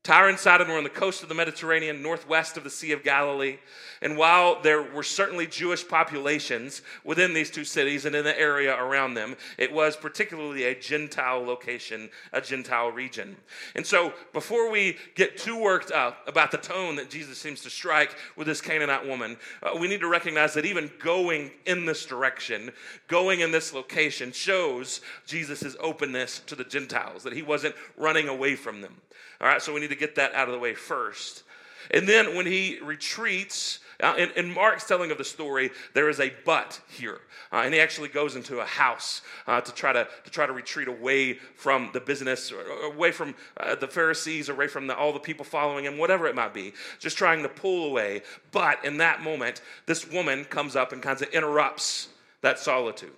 Tyre 0.10 0.30
and 0.30 0.40
Sidon 0.40 0.68
were 0.68 0.78
on 0.80 0.84
the 0.84 0.90
coast 0.90 1.22
of 1.22 1.30
the 1.30 1.36
Mediterranean, 1.36 2.02
northwest 2.02 2.58
of 2.58 2.64
the 2.64 2.70
Sea 2.72 2.94
of 2.94 3.04
Galilee. 3.04 3.60
And 4.02 4.18
while 4.18 4.60
there 4.60 4.82
were 4.82 5.04
certainly 5.04 5.46
Jewish 5.46 5.88
populations 5.88 6.82
within 7.04 7.36
these 7.36 7.52
two 7.52 7.64
cities 7.64 8.06
and 8.06 8.16
in 8.16 8.24
the 8.24 8.40
area 8.40 8.76
around 8.76 9.14
them, 9.14 9.36
it 9.60 9.72
was 9.72 9.96
particularly 9.96 10.64
a 10.64 10.74
Gentile 10.74 11.44
location, 11.44 12.10
a 12.34 12.42
Gentile 12.42 12.90
region. 12.90 13.38
And 13.76 13.86
so, 13.86 14.12
before 14.34 14.72
we 14.72 14.98
get 15.14 15.38
too 15.38 15.62
worked 15.62 15.92
up 15.92 16.28
about 16.28 16.50
the 16.50 16.58
tone 16.58 16.96
that 16.96 17.12
Jesus 17.12 17.38
seems 17.38 17.62
to 17.62 17.70
strike 17.70 18.16
with 18.36 18.48
this 18.48 18.62
Canaanite 18.62 19.08
woman, 19.08 19.38
uh, 19.62 19.78
we 19.80 19.88
need 19.88 20.02
to 20.02 20.10
recognize 20.10 20.56
that 20.56 20.66
even 20.66 20.90
going 20.98 21.52
in 21.68 21.86
this 21.86 22.08
direction, 22.08 22.72
going 23.08 23.42
in 23.42 23.52
this 23.52 23.76
location, 23.76 24.32
shows 24.32 25.02
Jesus' 25.28 25.76
openness 25.80 26.40
to 26.48 26.56
the 26.56 26.64
Gentiles, 26.64 27.22
that 27.22 27.34
he 27.34 27.44
wasn't 27.44 27.76
running 27.96 28.28
away 28.28 28.56
from 28.56 28.82
them. 28.82 28.96
All 29.42 29.48
right, 29.48 29.62
so 29.62 29.74
we 29.74 29.80
need 29.80 29.90
to 29.90 29.96
get 30.00 30.16
that 30.16 30.34
out 30.34 30.48
of 30.48 30.54
the 30.54 30.60
way 30.60 30.74
first. 30.74 31.44
And 31.92 32.08
then 32.08 32.36
when 32.36 32.46
he 32.46 32.80
retreats, 32.84 33.80
uh, 34.02 34.14
in, 34.18 34.30
in, 34.36 34.54
Mark's 34.54 34.88
telling 34.88 35.12
of 35.12 35.18
the 35.18 35.24
story, 35.24 35.72
there 35.94 36.08
is 36.08 36.20
a 36.20 36.32
but 36.46 36.80
here, 36.88 37.20
uh, 37.52 37.62
and 37.66 37.74
he 37.74 37.80
actually 37.80 38.10
goes 38.10 38.36
into 38.36 38.60
a 38.60 38.66
house 38.66 39.22
uh, 39.48 39.60
to 39.60 39.74
try 39.74 39.92
to 39.92 40.08
to 40.24 40.30
try 40.30 40.46
to 40.46 40.54
retreat 40.54 40.88
away 40.88 41.34
from 41.34 41.90
the 41.94 42.00
business, 42.00 42.52
or, 42.52 42.62
or 42.62 42.94
away 42.94 43.12
from 43.12 43.36
uh, 43.58 43.76
the 43.76 43.88
Pharisees, 43.88 44.50
away 44.50 44.68
from 44.68 44.88
the, 44.88 44.96
all 44.96 45.12
the 45.12 45.20
people 45.20 45.44
following 45.44 45.86
him, 45.86 45.98
whatever 45.98 46.28
it 46.28 46.36
might 46.36 46.54
be, 46.54 46.74
just 47.00 47.18
trying 47.18 47.44
to 47.44 47.50
pull 47.50 47.88
away. 47.88 48.22
But 48.52 48.86
in 48.86 48.98
that 48.98 49.22
moment, 49.22 49.62
this 49.86 50.10
woman 50.10 50.46
comes 50.46 50.76
up 50.76 50.94
and 50.94 51.02
kind 51.02 51.22
of 51.22 51.28
interrupts 51.30 52.10
that 52.42 52.60
solitude, 52.60 53.12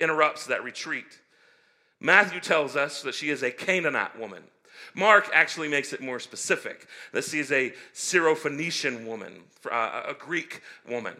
interrupts 0.00 0.46
that 0.46 0.64
retreat. 0.64 1.20
Matthew 2.00 2.40
tells 2.40 2.74
us 2.74 3.02
that 3.02 3.14
she 3.14 3.30
is 3.30 3.42
a 3.42 3.50
Canaanite 3.50 4.18
woman. 4.18 4.42
Mark 4.94 5.30
actually 5.32 5.68
makes 5.68 5.92
it 5.92 6.00
more 6.00 6.20
specific. 6.20 6.86
She 7.20 7.38
is 7.38 7.52
a 7.52 7.72
Syrophoenician 7.94 9.06
woman, 9.06 9.44
uh, 9.70 10.02
a 10.08 10.14
Greek 10.14 10.62
woman. 10.88 11.16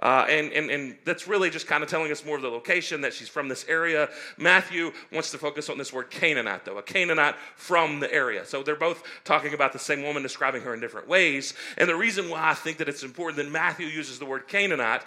Uh, 0.00 0.24
and, 0.28 0.52
and, 0.52 0.70
and 0.70 0.96
that's 1.04 1.26
really 1.26 1.50
just 1.50 1.66
kind 1.66 1.82
of 1.82 1.90
telling 1.90 2.12
us 2.12 2.24
more 2.24 2.36
of 2.36 2.42
the 2.42 2.48
location 2.48 3.00
that 3.00 3.12
she's 3.12 3.28
from 3.28 3.48
this 3.48 3.64
area. 3.68 4.08
Matthew 4.36 4.92
wants 5.12 5.32
to 5.32 5.38
focus 5.38 5.68
on 5.68 5.76
this 5.76 5.92
word 5.92 6.08
Canaanite, 6.08 6.64
though, 6.64 6.78
a 6.78 6.82
Canaanite 6.82 7.34
from 7.56 7.98
the 7.98 8.12
area. 8.12 8.44
So 8.44 8.62
they're 8.62 8.76
both 8.76 9.02
talking 9.24 9.54
about 9.54 9.72
the 9.72 9.78
same 9.80 10.04
woman, 10.04 10.22
describing 10.22 10.62
her 10.62 10.72
in 10.72 10.78
different 10.78 11.08
ways. 11.08 11.54
And 11.76 11.88
the 11.88 11.96
reason 11.96 12.30
why 12.30 12.50
I 12.50 12.54
think 12.54 12.78
that 12.78 12.88
it's 12.88 13.02
important 13.02 13.38
that 13.38 13.50
Matthew 13.50 13.88
uses 13.88 14.20
the 14.20 14.24
word 14.24 14.46
Canaanite 14.46 15.02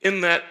in 0.00 0.22
that 0.22 0.42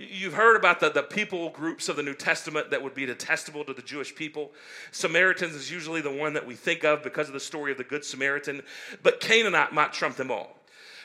You've 0.00 0.34
heard 0.34 0.54
about 0.54 0.78
the, 0.78 0.90
the 0.90 1.02
people 1.02 1.50
groups 1.50 1.88
of 1.88 1.96
the 1.96 2.04
New 2.04 2.14
Testament 2.14 2.70
that 2.70 2.80
would 2.80 2.94
be 2.94 3.04
detestable 3.04 3.64
to 3.64 3.74
the 3.74 3.82
Jewish 3.82 4.14
people. 4.14 4.52
Samaritans 4.92 5.56
is 5.56 5.72
usually 5.72 6.00
the 6.00 6.12
one 6.12 6.34
that 6.34 6.46
we 6.46 6.54
think 6.54 6.84
of 6.84 7.02
because 7.02 7.26
of 7.26 7.34
the 7.34 7.40
story 7.40 7.72
of 7.72 7.78
the 7.78 7.84
Good 7.84 8.04
Samaritan, 8.04 8.62
but 9.02 9.18
Canaanite 9.18 9.72
might 9.72 9.92
trump 9.92 10.14
them 10.14 10.30
all. 10.30 10.56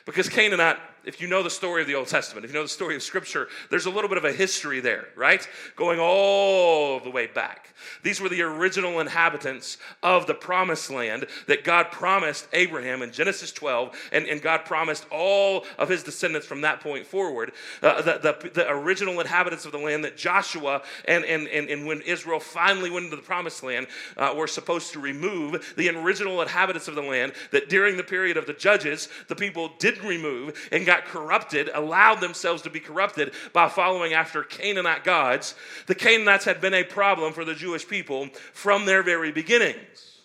Because 0.05 0.29
Canaanite 0.29 0.77
if 1.05 1.19
you 1.19 1.27
know 1.27 1.43
the 1.43 1.49
story 1.49 1.81
of 1.81 1.87
the 1.87 1.95
Old 1.95 2.07
Testament, 2.07 2.45
if 2.45 2.51
you 2.51 2.57
know 2.57 2.63
the 2.63 2.69
story 2.69 2.95
of 2.95 3.03
Scripture, 3.03 3.47
there's 3.69 3.85
a 3.85 3.89
little 3.89 4.09
bit 4.09 4.17
of 4.17 4.25
a 4.25 4.31
history 4.31 4.79
there, 4.79 5.07
right? 5.15 5.47
Going 5.75 5.99
all 5.99 6.99
the 6.99 7.09
way 7.09 7.27
back. 7.27 7.73
These 8.03 8.21
were 8.21 8.29
the 8.29 8.41
original 8.41 8.99
inhabitants 8.99 9.77
of 10.01 10.27
the 10.27 10.33
promised 10.33 10.89
land 10.89 11.25
that 11.47 11.63
God 11.63 11.91
promised 11.91 12.47
Abraham 12.53 13.01
in 13.01 13.11
Genesis 13.11 13.51
12, 13.51 14.09
and, 14.11 14.25
and 14.27 14.41
God 14.41 14.65
promised 14.65 15.05
all 15.11 15.65
of 15.77 15.89
his 15.89 16.03
descendants 16.03 16.47
from 16.47 16.61
that 16.61 16.79
point 16.79 17.05
forward. 17.05 17.51
Uh, 17.81 18.01
the, 18.01 18.19
the, 18.19 18.49
the, 18.53 18.69
original 18.69 19.19
inhabitants 19.19 19.65
of 19.65 19.71
the 19.71 19.77
land 19.77 20.03
that 20.03 20.17
Joshua 20.17 20.81
and, 21.05 21.25
and, 21.25 21.47
and, 21.47 21.69
and 21.69 21.85
when 21.85 22.01
Israel 22.01 22.39
finally 22.39 22.89
went 22.89 23.05
into 23.05 23.17
the 23.17 23.21
promised 23.21 23.63
land 23.63 23.87
uh, 24.17 24.33
were 24.35 24.47
supposed 24.47 24.93
to 24.93 24.99
remove, 24.99 25.73
the 25.77 25.89
original 25.89 26.41
inhabitants 26.41 26.87
of 26.87 26.95
the 26.95 27.01
land 27.01 27.33
that 27.51 27.69
during 27.69 27.97
the 27.97 28.03
period 28.03 28.37
of 28.37 28.45
the 28.45 28.53
judges, 28.53 29.09
the 29.27 29.35
people 29.35 29.71
did 29.79 30.01
remove, 30.03 30.69
and 30.71 30.85
God 30.85 30.92
got 30.93 31.05
corrupted, 31.05 31.69
allowed 31.73 32.21
themselves 32.21 32.61
to 32.63 32.69
be 32.69 32.79
corrupted 32.79 33.33
by 33.51 33.67
following 33.67 34.13
after 34.13 34.43
Canaanite 34.43 35.03
gods, 35.03 35.55
the 35.87 35.95
Canaanites 35.95 36.45
had 36.45 36.61
been 36.61 36.73
a 36.73 36.83
problem 36.83 37.33
for 37.33 37.43
the 37.43 37.55
Jewish 37.55 37.87
people 37.87 38.29
from 38.53 38.85
their 38.85 39.01
very 39.01 39.31
beginnings. 39.31 40.19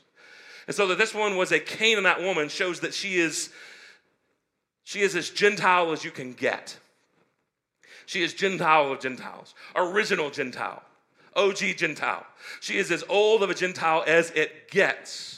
And 0.67 0.77
so 0.77 0.87
that 0.89 0.99
this 0.99 1.15
one 1.15 1.37
was 1.37 1.53
a 1.53 1.61
Canaanite 1.61 2.21
woman 2.21 2.49
shows 2.49 2.81
that 2.81 2.93
she 2.93 3.19
is 3.19 3.51
she 4.85 5.01
is 5.01 5.15
as 5.15 5.29
Gentile 5.29 5.93
as 5.93 6.03
you 6.03 6.11
can 6.11 6.33
get. 6.33 6.79
She 8.07 8.23
is 8.23 8.33
Gentile 8.33 8.91
of 8.91 9.01
Gentiles, 9.01 9.55
original 9.77 10.31
Gentile, 10.31 10.83
OG 11.37 11.59
Gentile. 11.77 12.25
She 12.61 12.79
is 12.79 12.91
as 12.91 13.05
old 13.07 13.43
of 13.43 13.51
a 13.51 13.55
Gentile 13.55 14.03
as 14.07 14.31
it 14.31 14.71
gets. 14.71 15.38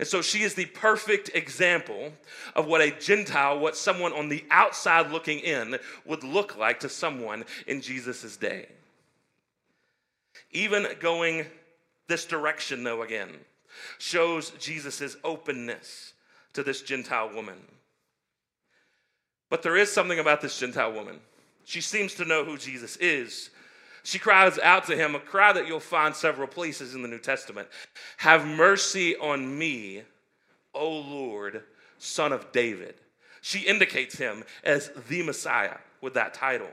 And 0.00 0.08
so 0.08 0.22
she 0.22 0.40
is 0.44 0.54
the 0.54 0.64
perfect 0.64 1.30
example 1.34 2.14
of 2.56 2.66
what 2.66 2.80
a 2.80 2.90
Gentile, 2.90 3.58
what 3.58 3.76
someone 3.76 4.14
on 4.14 4.30
the 4.30 4.42
outside 4.50 5.12
looking 5.12 5.40
in 5.40 5.76
would 6.06 6.24
look 6.24 6.56
like 6.56 6.80
to 6.80 6.88
someone 6.88 7.44
in 7.66 7.82
Jesus' 7.82 8.38
day. 8.38 8.68
Even 10.52 10.86
going 11.00 11.44
this 12.08 12.24
direction, 12.24 12.82
though, 12.82 13.02
again, 13.02 13.28
shows 13.98 14.52
Jesus' 14.58 15.18
openness 15.22 16.14
to 16.54 16.62
this 16.62 16.80
Gentile 16.80 17.30
woman. 17.34 17.58
But 19.50 19.62
there 19.62 19.76
is 19.76 19.92
something 19.92 20.18
about 20.18 20.40
this 20.40 20.58
Gentile 20.58 20.92
woman. 20.92 21.20
She 21.66 21.82
seems 21.82 22.14
to 22.14 22.24
know 22.24 22.42
who 22.42 22.56
Jesus 22.56 22.96
is, 22.96 23.50
she 24.02 24.18
cries 24.18 24.58
out 24.58 24.86
to 24.86 24.96
him, 24.96 25.14
a 25.14 25.20
cry 25.20 25.52
that 25.52 25.66
you'll 25.66 25.80
find 25.80 26.14
several 26.14 26.48
places 26.48 26.94
in 26.94 27.02
the 27.02 27.08
New 27.08 27.18
Testament 27.18 27.68
Have 28.18 28.46
mercy 28.46 29.16
on 29.16 29.58
me, 29.58 30.02
O 30.74 30.88
Lord, 30.88 31.62
son 31.98 32.32
of 32.32 32.52
David. 32.52 32.94
She 33.42 33.60
indicates 33.60 34.16
him 34.16 34.44
as 34.64 34.90
the 35.08 35.22
Messiah 35.22 35.78
with 36.00 36.14
that 36.14 36.34
title. 36.34 36.70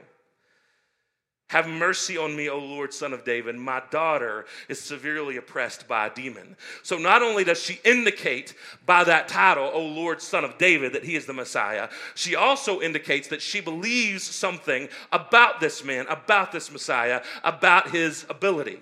Have 1.49 1.69
mercy 1.69 2.17
on 2.17 2.35
me, 2.35 2.49
O 2.49 2.59
Lord, 2.59 2.93
son 2.93 3.13
of 3.13 3.23
David. 3.23 3.55
My 3.55 3.81
daughter 3.89 4.45
is 4.67 4.81
severely 4.81 5.37
oppressed 5.37 5.87
by 5.87 6.07
a 6.07 6.13
demon. 6.13 6.57
So, 6.83 6.97
not 6.97 7.21
only 7.21 7.45
does 7.45 7.61
she 7.61 7.79
indicate 7.85 8.53
by 8.85 9.05
that 9.05 9.29
title, 9.29 9.71
O 9.73 9.81
Lord, 9.81 10.21
son 10.21 10.43
of 10.43 10.57
David, 10.57 10.91
that 10.91 11.05
he 11.05 11.15
is 11.15 11.25
the 11.25 11.31
Messiah, 11.31 11.87
she 12.15 12.35
also 12.35 12.81
indicates 12.81 13.29
that 13.29 13.41
she 13.41 13.61
believes 13.61 14.23
something 14.23 14.89
about 15.13 15.61
this 15.61 15.85
man, 15.85 16.05
about 16.09 16.51
this 16.51 16.69
Messiah, 16.69 17.21
about 17.45 17.91
his 17.91 18.25
ability, 18.29 18.79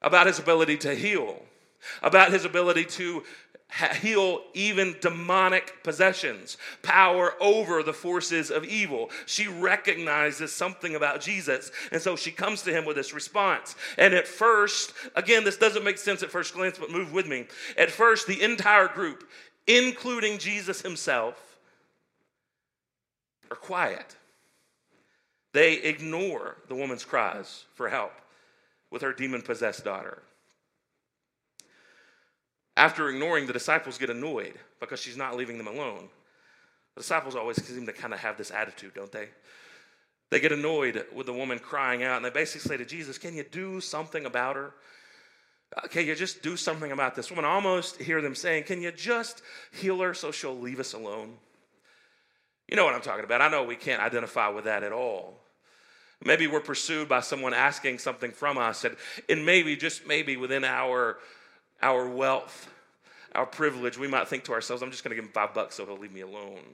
about 0.00 0.28
his 0.28 0.38
ability 0.38 0.76
to 0.76 0.94
heal, 0.94 1.42
about 2.02 2.30
his 2.30 2.44
ability 2.44 2.84
to 2.84 3.24
heal 4.00 4.42
even 4.54 4.96
demonic 5.00 5.82
possessions, 5.84 6.56
power 6.82 7.34
over 7.40 7.82
the 7.82 7.92
forces 7.92 8.50
of 8.50 8.64
evil. 8.64 9.10
She 9.26 9.46
recognizes 9.46 10.52
something 10.52 10.94
about 10.94 11.20
Jesus, 11.20 11.70
and 11.92 12.00
so 12.00 12.16
she 12.16 12.30
comes 12.30 12.62
to 12.62 12.72
him 12.72 12.84
with 12.84 12.96
this 12.96 13.12
response. 13.12 13.76
And 13.98 14.14
at 14.14 14.26
first, 14.26 14.94
again, 15.16 15.44
this 15.44 15.58
doesn't 15.58 15.84
make 15.84 15.98
sense 15.98 16.22
at 16.22 16.30
first 16.30 16.54
glance, 16.54 16.78
but 16.78 16.90
move 16.90 17.12
with 17.12 17.26
me. 17.26 17.46
At 17.76 17.90
first, 17.90 18.26
the 18.26 18.42
entire 18.42 18.88
group, 18.88 19.28
including 19.66 20.38
Jesus 20.38 20.80
himself, 20.80 21.58
are 23.50 23.56
quiet. 23.56 24.16
They 25.52 25.74
ignore 25.74 26.56
the 26.68 26.74
woman's 26.74 27.04
cries 27.04 27.64
for 27.74 27.88
help 27.88 28.12
with 28.90 29.02
her 29.02 29.12
demon 29.12 29.42
possessed 29.42 29.84
daughter. 29.84 30.22
After 32.78 33.08
ignoring, 33.08 33.48
the 33.48 33.52
disciples 33.52 33.98
get 33.98 34.08
annoyed 34.08 34.54
because 34.78 35.00
she's 35.00 35.16
not 35.16 35.36
leaving 35.36 35.58
them 35.58 35.66
alone. 35.66 36.08
The 36.94 37.00
disciples 37.00 37.34
always 37.34 37.60
seem 37.60 37.84
to 37.86 37.92
kind 37.92 38.14
of 38.14 38.20
have 38.20 38.38
this 38.38 38.52
attitude, 38.52 38.94
don't 38.94 39.10
they? 39.10 39.30
They 40.30 40.38
get 40.38 40.52
annoyed 40.52 41.04
with 41.12 41.26
the 41.26 41.32
woman 41.32 41.58
crying 41.58 42.04
out, 42.04 42.18
and 42.18 42.24
they 42.24 42.30
basically 42.30 42.68
say 42.68 42.76
to 42.76 42.84
Jesus, 42.84 43.18
Can 43.18 43.34
you 43.34 43.42
do 43.42 43.80
something 43.80 44.26
about 44.26 44.54
her? 44.54 44.74
Uh, 45.76 45.88
can 45.88 46.06
you 46.06 46.14
just 46.14 46.40
do 46.40 46.56
something 46.56 46.92
about 46.92 47.16
this 47.16 47.30
woman? 47.30 47.44
I 47.44 47.48
almost 47.48 48.00
hear 48.00 48.22
them 48.22 48.36
saying, 48.36 48.62
Can 48.62 48.80
you 48.80 48.92
just 48.92 49.42
heal 49.72 49.98
her 49.98 50.14
so 50.14 50.30
she'll 50.30 50.56
leave 50.56 50.78
us 50.78 50.92
alone? 50.92 51.34
You 52.68 52.76
know 52.76 52.84
what 52.84 52.94
I'm 52.94 53.00
talking 53.00 53.24
about. 53.24 53.42
I 53.42 53.48
know 53.48 53.64
we 53.64 53.74
can't 53.74 54.00
identify 54.00 54.50
with 54.50 54.66
that 54.66 54.84
at 54.84 54.92
all. 54.92 55.40
Maybe 56.24 56.46
we're 56.46 56.60
pursued 56.60 57.08
by 57.08 57.20
someone 57.20 57.54
asking 57.54 57.98
something 57.98 58.30
from 58.30 58.56
us, 58.56 58.84
and, 58.84 58.94
and 59.28 59.44
maybe, 59.44 59.74
just 59.74 60.06
maybe, 60.06 60.36
within 60.36 60.62
our 60.62 61.18
our 61.82 62.08
wealth, 62.08 62.70
our 63.34 63.46
privilege, 63.46 63.98
we 63.98 64.08
might 64.08 64.28
think 64.28 64.44
to 64.44 64.52
ourselves, 64.52 64.82
I'm 64.82 64.90
just 64.90 65.04
going 65.04 65.10
to 65.10 65.16
give 65.16 65.24
him 65.24 65.32
five 65.32 65.54
bucks 65.54 65.76
so 65.76 65.86
he'll 65.86 65.98
leave 65.98 66.12
me 66.12 66.22
alone. 66.22 66.64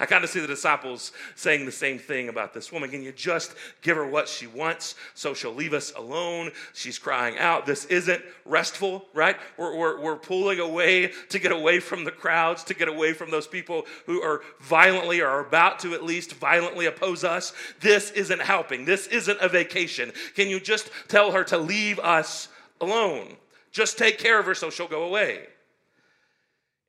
I 0.00 0.06
kind 0.06 0.24
of 0.24 0.30
see 0.30 0.40
the 0.40 0.46
disciples 0.46 1.12
saying 1.34 1.66
the 1.66 1.72
same 1.72 1.98
thing 1.98 2.28
about 2.28 2.54
this 2.54 2.72
woman. 2.72 2.90
Can 2.90 3.02
you 3.02 3.12
just 3.12 3.54
give 3.82 3.96
her 3.96 4.06
what 4.06 4.28
she 4.28 4.46
wants 4.46 4.94
so 5.14 5.34
she'll 5.34 5.54
leave 5.54 5.74
us 5.74 5.92
alone? 5.94 6.52
She's 6.72 6.98
crying 6.98 7.38
out. 7.38 7.66
This 7.66 7.84
isn't 7.86 8.22
restful, 8.44 9.04
right? 9.12 9.36
We're, 9.56 9.76
we're, 9.76 10.00
we're 10.00 10.16
pulling 10.16 10.60
away 10.60 11.12
to 11.28 11.38
get 11.38 11.52
away 11.52 11.80
from 11.80 12.04
the 12.04 12.10
crowds, 12.10 12.64
to 12.64 12.74
get 12.74 12.88
away 12.88 13.12
from 13.12 13.30
those 13.30 13.46
people 13.46 13.84
who 14.06 14.22
are 14.22 14.42
violently 14.60 15.20
or 15.20 15.28
are 15.28 15.46
about 15.46 15.80
to 15.80 15.94
at 15.94 16.02
least 16.02 16.34
violently 16.34 16.86
oppose 16.86 17.24
us. 17.24 17.52
This 17.80 18.10
isn't 18.12 18.40
helping. 18.40 18.84
This 18.84 19.06
isn't 19.08 19.40
a 19.40 19.48
vacation. 19.48 20.12
Can 20.34 20.48
you 20.48 20.60
just 20.60 20.90
tell 21.08 21.32
her 21.32 21.44
to 21.44 21.58
leave 21.58 21.98
us 21.98 22.48
alone? 22.80 23.36
Just 23.74 23.98
take 23.98 24.18
care 24.18 24.38
of 24.38 24.46
her 24.46 24.54
so 24.54 24.70
she'll 24.70 24.88
go 24.88 25.02
away. 25.02 25.40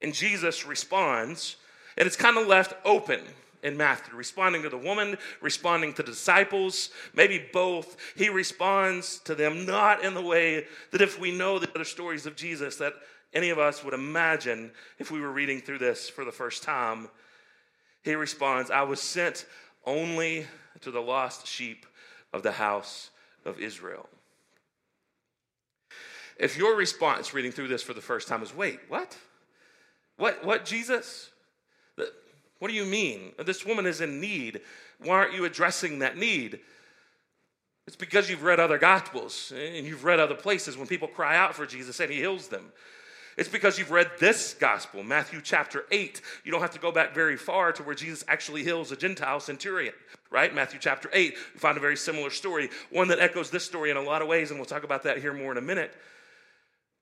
And 0.01 0.13
Jesus 0.13 0.67
responds, 0.67 1.55
and 1.97 2.05
it's 2.05 2.15
kind 2.15 2.37
of 2.37 2.45
left 2.45 2.75
open 2.85 3.21
in 3.63 3.75
Matthew, 3.75 4.15
responding 4.15 4.61
to 4.61 4.69
the 4.69 4.77
woman, 4.77 5.17
responding 5.41 5.93
to 5.93 6.03
the 6.03 6.11
disciples, 6.11 6.91
maybe 7.15 7.43
both. 7.51 7.97
He 8.15 8.29
responds 8.29 9.17
to 9.21 9.33
them 9.33 9.65
not 9.65 10.03
in 10.03 10.13
the 10.13 10.21
way 10.21 10.67
that 10.91 11.01
if 11.01 11.19
we 11.19 11.35
know 11.35 11.57
the 11.57 11.71
other 11.71 11.83
stories 11.83 12.27
of 12.27 12.35
Jesus 12.35 12.75
that 12.75 12.93
any 13.33 13.49
of 13.49 13.57
us 13.57 13.83
would 13.83 13.95
imagine 13.95 14.71
if 14.99 15.09
we 15.09 15.19
were 15.19 15.31
reading 15.31 15.61
through 15.61 15.79
this 15.79 16.07
for 16.07 16.23
the 16.23 16.31
first 16.31 16.61
time. 16.61 17.09
He 18.03 18.13
responds, 18.13 18.69
I 18.69 18.83
was 18.83 19.01
sent 19.01 19.47
only 19.85 20.45
to 20.81 20.91
the 20.91 21.01
lost 21.01 21.47
sheep 21.47 21.87
of 22.31 22.43
the 22.43 22.51
house 22.51 23.09
of 23.43 23.59
Israel. 23.59 24.07
If 26.37 26.57
your 26.57 26.75
response 26.75 27.33
reading 27.33 27.51
through 27.51 27.69
this 27.69 27.81
for 27.81 27.93
the 27.93 28.01
first 28.01 28.27
time 28.27 28.43
is, 28.43 28.53
wait, 28.53 28.79
what? 28.89 29.17
What, 30.17 30.43
what, 30.45 30.65
Jesus? 30.65 31.29
What 32.59 32.69
do 32.69 32.73
you 32.73 32.85
mean? 32.85 33.33
This 33.45 33.65
woman 33.65 33.85
is 33.85 34.01
in 34.01 34.19
need. 34.21 34.61
Why 34.99 35.15
aren't 35.15 35.33
you 35.33 35.45
addressing 35.45 35.99
that 35.99 36.17
need? 36.17 36.59
It's 37.87 37.95
because 37.95 38.29
you've 38.29 38.43
read 38.43 38.59
other 38.59 38.77
gospels 38.77 39.53
eh, 39.55 39.77
and 39.77 39.85
you've 39.85 40.03
read 40.03 40.19
other 40.19 40.35
places 40.35 40.77
when 40.77 40.87
people 40.87 41.07
cry 41.07 41.37
out 41.37 41.53
for 41.53 41.65
Jesus 41.65 41.99
and 41.99 42.09
he 42.09 42.17
heals 42.17 42.47
them. 42.47 42.71
It's 43.37 43.49
because 43.49 43.77
you've 43.77 43.91
read 43.91 44.09
this 44.19 44.53
gospel, 44.53 45.03
Matthew 45.03 45.41
chapter 45.43 45.83
8. 45.91 46.21
You 46.45 46.51
don't 46.51 46.61
have 46.61 46.71
to 46.71 46.79
go 46.79 46.91
back 46.91 47.13
very 47.13 47.35
far 47.35 47.73
to 47.73 47.83
where 47.83 47.93
Jesus 47.93 48.23
actually 48.29 48.63
heals 48.63 48.93
a 48.93 48.95
Gentile 48.95 49.41
centurion, 49.41 49.93
right? 50.31 50.55
Matthew 50.55 50.79
chapter 50.79 51.09
8. 51.11 51.33
You 51.33 51.59
find 51.59 51.77
a 51.77 51.81
very 51.81 51.97
similar 51.97 52.29
story, 52.29 52.69
one 52.91 53.09
that 53.09 53.19
echoes 53.19 53.51
this 53.51 53.65
story 53.65 53.91
in 53.91 53.97
a 53.97 54.01
lot 54.01 54.21
of 54.21 54.29
ways, 54.29 54.51
and 54.51 54.59
we'll 54.59 54.65
talk 54.65 54.85
about 54.85 55.03
that 55.03 55.17
here 55.17 55.33
more 55.33 55.51
in 55.51 55.57
a 55.57 55.61
minute. 55.61 55.93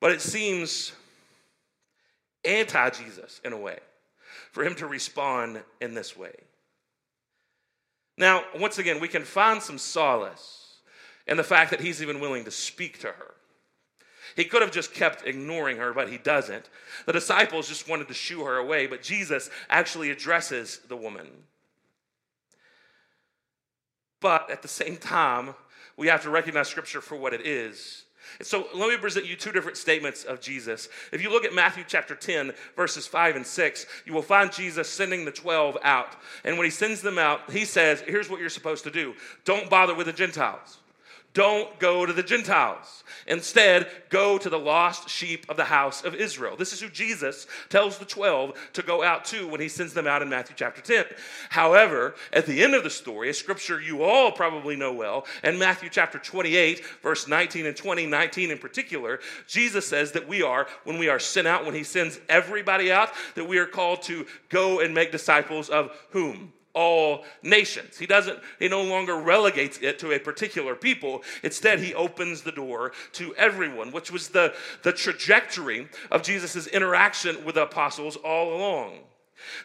But 0.03 0.11
it 0.11 0.19
seems 0.19 0.91
anti 2.43 2.89
Jesus 2.89 3.39
in 3.45 3.53
a 3.53 3.57
way 3.57 3.79
for 4.51 4.61
him 4.61 4.75
to 4.75 4.85
respond 4.85 5.63
in 5.79 5.93
this 5.93 6.17
way. 6.17 6.35
Now, 8.17 8.43
once 8.59 8.79
again, 8.79 8.99
we 8.99 9.07
can 9.07 9.23
find 9.23 9.61
some 9.61 9.77
solace 9.77 10.79
in 11.25 11.37
the 11.37 11.43
fact 11.43 11.71
that 11.71 11.79
he's 11.79 12.01
even 12.01 12.19
willing 12.19 12.43
to 12.43 12.51
speak 12.51 12.99
to 12.99 13.07
her. 13.07 13.33
He 14.35 14.43
could 14.43 14.61
have 14.61 14.73
just 14.73 14.93
kept 14.93 15.25
ignoring 15.25 15.77
her, 15.77 15.93
but 15.93 16.09
he 16.09 16.17
doesn't. 16.17 16.69
The 17.05 17.13
disciples 17.13 17.69
just 17.69 17.87
wanted 17.87 18.09
to 18.09 18.13
shoo 18.13 18.43
her 18.43 18.57
away, 18.57 18.87
but 18.87 19.03
Jesus 19.03 19.49
actually 19.69 20.09
addresses 20.09 20.81
the 20.89 20.97
woman. 20.97 21.27
But 24.19 24.51
at 24.51 24.63
the 24.63 24.67
same 24.67 24.97
time, 24.97 25.55
we 25.95 26.07
have 26.07 26.23
to 26.23 26.29
recognize 26.29 26.67
Scripture 26.67 26.99
for 26.99 27.15
what 27.15 27.33
it 27.33 27.47
is. 27.47 28.03
So 28.41 28.67
let 28.73 28.89
me 28.89 28.97
present 28.97 29.25
you 29.25 29.35
two 29.35 29.51
different 29.51 29.77
statements 29.77 30.23
of 30.23 30.41
Jesus. 30.41 30.89
If 31.11 31.21
you 31.21 31.29
look 31.29 31.45
at 31.45 31.53
Matthew 31.53 31.83
chapter 31.87 32.15
10, 32.15 32.53
verses 32.75 33.07
5 33.07 33.35
and 33.35 33.45
6, 33.45 33.85
you 34.05 34.13
will 34.13 34.21
find 34.21 34.51
Jesus 34.51 34.89
sending 34.89 35.25
the 35.25 35.31
12 35.31 35.77
out. 35.83 36.15
And 36.43 36.57
when 36.57 36.65
he 36.65 36.71
sends 36.71 37.01
them 37.01 37.17
out, 37.17 37.49
he 37.51 37.65
says, 37.65 38.01
Here's 38.01 38.29
what 38.29 38.39
you're 38.39 38.49
supposed 38.49 38.83
to 38.83 38.91
do 38.91 39.13
don't 39.45 39.69
bother 39.69 39.95
with 39.95 40.07
the 40.07 40.13
Gentiles. 40.13 40.79
Don't 41.33 41.79
go 41.79 42.05
to 42.05 42.13
the 42.13 42.21
Gentiles. 42.21 43.03
Instead, 43.25 43.87
go 44.09 44.37
to 44.37 44.49
the 44.49 44.59
lost 44.59 45.09
sheep 45.09 45.45
of 45.49 45.57
the 45.57 45.63
house 45.63 46.03
of 46.03 46.13
Israel. 46.13 46.55
This 46.55 46.73
is 46.73 46.79
who 46.79 46.89
Jesus 46.89 47.47
tells 47.69 47.97
the 47.97 48.05
12 48.05 48.53
to 48.73 48.81
go 48.83 49.03
out 49.03 49.25
to 49.25 49.47
when 49.47 49.59
he 49.59 49.67
sends 49.67 49.93
them 49.93 50.05
out 50.05 50.21
in 50.21 50.29
Matthew 50.29 50.55
chapter 50.55 50.81
10. 50.81 51.05
However, 51.49 52.13
at 52.31 52.45
the 52.45 52.63
end 52.63 52.75
of 52.75 52.83
the 52.83 52.89
story, 52.89 53.29
a 53.29 53.33
scripture 53.33 53.81
you 53.81 54.03
all 54.03 54.31
probably 54.31 54.75
know 54.75 54.93
well, 54.93 55.25
in 55.43 55.57
Matthew 55.57 55.89
chapter 55.89 56.19
28, 56.19 56.85
verse 57.01 57.27
19 57.27 57.65
and 57.65 57.75
20, 57.75 58.05
19 58.05 58.51
in 58.51 58.57
particular, 58.59 59.19
Jesus 59.47 59.87
says 59.87 60.11
that 60.11 60.27
we 60.27 60.43
are, 60.43 60.67
when 60.83 60.99
we 60.99 61.09
are 61.09 61.19
sent 61.19 61.47
out, 61.47 61.65
when 61.65 61.73
he 61.73 61.83
sends 61.83 62.19
everybody 62.29 62.91
out, 62.91 63.09
that 63.33 63.45
we 63.45 63.57
are 63.57 63.65
called 63.65 64.03
to 64.03 64.27
go 64.49 64.81
and 64.81 64.93
make 64.93 65.11
disciples 65.11 65.69
of 65.69 65.91
whom? 66.11 66.53
All 66.73 67.23
nations. 67.41 67.97
He 67.97 68.05
doesn't, 68.05 68.39
he 68.59 68.67
no 68.67 68.83
longer 68.83 69.17
relegates 69.17 69.79
it 69.81 69.99
to 69.99 70.11
a 70.11 70.19
particular 70.19 70.75
people. 70.75 71.23
Instead, 71.43 71.79
he 71.79 71.93
opens 71.93 72.41
the 72.41 72.51
door 72.51 72.93
to 73.13 73.35
everyone, 73.35 73.91
which 73.91 74.11
was 74.11 74.29
the, 74.29 74.53
the 74.81 74.91
trajectory 74.91 75.87
of 76.11 76.23
Jesus' 76.23 76.67
interaction 76.67 77.45
with 77.45 77.55
the 77.55 77.63
apostles 77.63 78.15
all 78.17 78.55
along. 78.55 78.99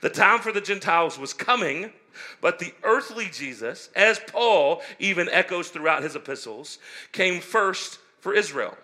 The 0.02 0.10
time 0.10 0.40
for 0.40 0.52
the 0.52 0.60
Gentiles 0.60 1.18
was 1.18 1.32
coming, 1.32 1.92
but 2.40 2.58
the 2.58 2.74
earthly 2.82 3.26
Jesus, 3.26 3.90
as 3.94 4.18
Paul 4.18 4.82
even 4.98 5.28
echoes 5.28 5.68
throughout 5.68 6.02
his 6.02 6.16
epistles, 6.16 6.78
came 7.12 7.40
first 7.40 8.00
for 8.20 8.34
Israel. 8.34 8.76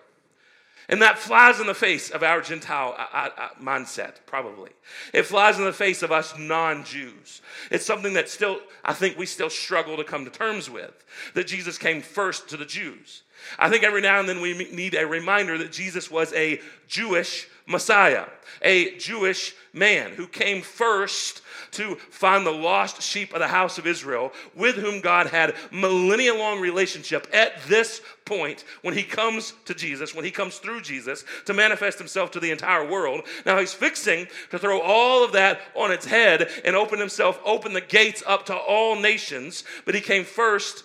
And 0.87 1.01
that 1.01 1.17
flies 1.17 1.59
in 1.59 1.67
the 1.67 1.73
face 1.73 2.09
of 2.11 2.21
our 2.21 2.41
Gentile 2.41 2.95
uh, 2.97 3.05
uh, 3.11 3.29
uh, 3.37 3.49
mindset, 3.61 4.17
probably. 4.25 4.71
It 5.13 5.23
flies 5.23 5.57
in 5.57 5.65
the 5.65 5.73
face 5.73 6.03
of 6.03 6.11
us 6.11 6.37
non 6.37 6.83
Jews. 6.83 7.41
It's 7.71 7.85
something 7.85 8.13
that 8.13 8.29
still, 8.29 8.59
I 8.83 8.93
think 8.93 9.17
we 9.17 9.25
still 9.25 9.49
struggle 9.49 9.97
to 9.97 10.03
come 10.03 10.25
to 10.25 10.31
terms 10.31 10.69
with 10.69 11.03
that 11.33 11.47
Jesus 11.47 11.77
came 11.77 12.01
first 12.01 12.49
to 12.49 12.57
the 12.57 12.65
Jews. 12.65 13.23
I 13.57 13.69
think 13.69 13.83
every 13.83 14.01
now 14.01 14.19
and 14.19 14.29
then 14.29 14.41
we 14.41 14.53
need 14.53 14.95
a 14.95 15.07
reminder 15.07 15.57
that 15.57 15.71
Jesus 15.71 16.09
was 16.09 16.33
a 16.33 16.61
Jewish 16.87 17.47
Messiah, 17.67 18.25
a 18.61 18.95
Jewish 18.97 19.55
man 19.73 20.11
who 20.11 20.27
came 20.27 20.61
first 20.61 21.41
to 21.71 21.95
find 21.95 22.45
the 22.45 22.51
lost 22.51 23.01
sheep 23.01 23.33
of 23.33 23.39
the 23.39 23.47
house 23.47 23.77
of 23.77 23.87
Israel 23.87 24.31
with 24.55 24.75
whom 24.75 25.01
God 25.01 25.27
had 25.27 25.55
millennia 25.71 26.33
long 26.33 26.59
relationship 26.59 27.27
at 27.33 27.61
this 27.63 28.01
point 28.23 28.63
when 28.81 28.93
he 28.93 29.03
comes 29.03 29.53
to 29.65 29.73
Jesus, 29.73 30.15
when 30.15 30.25
he 30.25 30.31
comes 30.31 30.57
through 30.57 30.81
Jesus 30.81 31.25
to 31.45 31.53
manifest 31.53 31.97
himself 31.97 32.31
to 32.31 32.39
the 32.39 32.51
entire 32.51 32.87
world. 32.87 33.23
Now 33.45 33.59
he's 33.59 33.73
fixing 33.73 34.27
to 34.51 34.59
throw 34.59 34.79
all 34.79 35.23
of 35.23 35.33
that 35.33 35.59
on 35.75 35.91
its 35.91 36.05
head 36.05 36.49
and 36.63 36.75
open 36.75 36.99
himself, 36.99 37.39
open 37.45 37.73
the 37.73 37.81
gates 37.81 38.23
up 38.25 38.45
to 38.45 38.55
all 38.55 38.95
nations, 38.95 39.63
but 39.85 39.95
he 39.95 40.01
came 40.01 40.23
first 40.23 40.83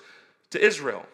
to 0.51 0.65
Israel. 0.65 1.07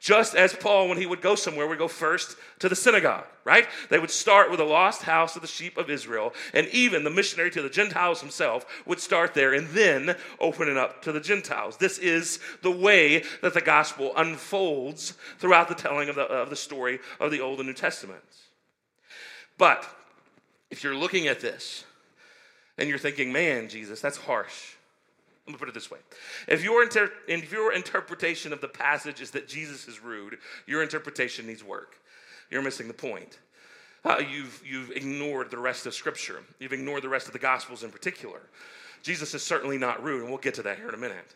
Just 0.00 0.36
as 0.36 0.54
Paul, 0.54 0.88
when 0.88 0.98
he 0.98 1.06
would 1.06 1.20
go 1.20 1.34
somewhere, 1.34 1.66
would 1.66 1.78
go 1.78 1.88
first 1.88 2.36
to 2.60 2.68
the 2.68 2.76
synagogue, 2.76 3.26
right? 3.44 3.66
They 3.90 3.98
would 3.98 4.12
start 4.12 4.48
with 4.48 4.60
the 4.60 4.64
lost 4.64 5.02
house 5.02 5.34
of 5.34 5.42
the 5.42 5.48
sheep 5.48 5.76
of 5.76 5.90
Israel, 5.90 6.32
and 6.54 6.68
even 6.68 7.02
the 7.02 7.10
missionary 7.10 7.50
to 7.50 7.62
the 7.62 7.68
Gentiles 7.68 8.20
himself 8.20 8.64
would 8.86 9.00
start 9.00 9.34
there 9.34 9.54
and 9.54 9.66
then 9.68 10.14
open 10.38 10.68
it 10.68 10.76
up 10.76 11.02
to 11.02 11.10
the 11.10 11.20
Gentiles. 11.20 11.78
This 11.78 11.98
is 11.98 12.38
the 12.62 12.70
way 12.70 13.24
that 13.42 13.54
the 13.54 13.60
gospel 13.60 14.12
unfolds 14.16 15.14
throughout 15.38 15.68
the 15.68 15.74
telling 15.74 16.08
of 16.08 16.14
the, 16.14 16.22
of 16.22 16.48
the 16.48 16.56
story 16.56 17.00
of 17.18 17.32
the 17.32 17.40
Old 17.40 17.58
and 17.58 17.66
New 17.66 17.74
Testaments. 17.74 18.42
But 19.56 19.84
if 20.70 20.84
you're 20.84 20.94
looking 20.94 21.26
at 21.26 21.40
this 21.40 21.84
and 22.76 22.88
you're 22.88 22.98
thinking, 22.98 23.32
man, 23.32 23.68
Jesus, 23.68 24.00
that's 24.00 24.16
harsh. 24.16 24.76
Let 25.48 25.54
me 25.54 25.58
put 25.58 25.68
it 25.68 25.74
this 25.74 25.90
way. 25.90 26.00
If 26.46 26.62
your, 26.62 26.82
inter- 26.82 27.10
if 27.26 27.50
your 27.50 27.72
interpretation 27.72 28.52
of 28.52 28.60
the 28.60 28.68
passage 28.68 29.22
is 29.22 29.30
that 29.30 29.48
Jesus 29.48 29.88
is 29.88 29.98
rude, 29.98 30.36
your 30.66 30.82
interpretation 30.82 31.46
needs 31.46 31.64
work. 31.64 31.96
You're 32.50 32.60
missing 32.60 32.86
the 32.86 32.92
point. 32.92 33.38
Uh, 34.04 34.20
you've, 34.30 34.62
you've 34.62 34.90
ignored 34.90 35.50
the 35.50 35.56
rest 35.56 35.86
of 35.86 35.94
Scripture, 35.94 36.42
you've 36.58 36.74
ignored 36.74 37.02
the 37.02 37.08
rest 37.08 37.28
of 37.28 37.32
the 37.32 37.38
Gospels 37.38 37.82
in 37.82 37.90
particular. 37.90 38.40
Jesus 39.02 39.32
is 39.32 39.42
certainly 39.42 39.78
not 39.78 40.02
rude, 40.04 40.20
and 40.20 40.28
we'll 40.28 40.38
get 40.38 40.52
to 40.54 40.62
that 40.64 40.76
here 40.76 40.88
in 40.90 40.94
a 40.94 40.98
minute. 40.98 41.34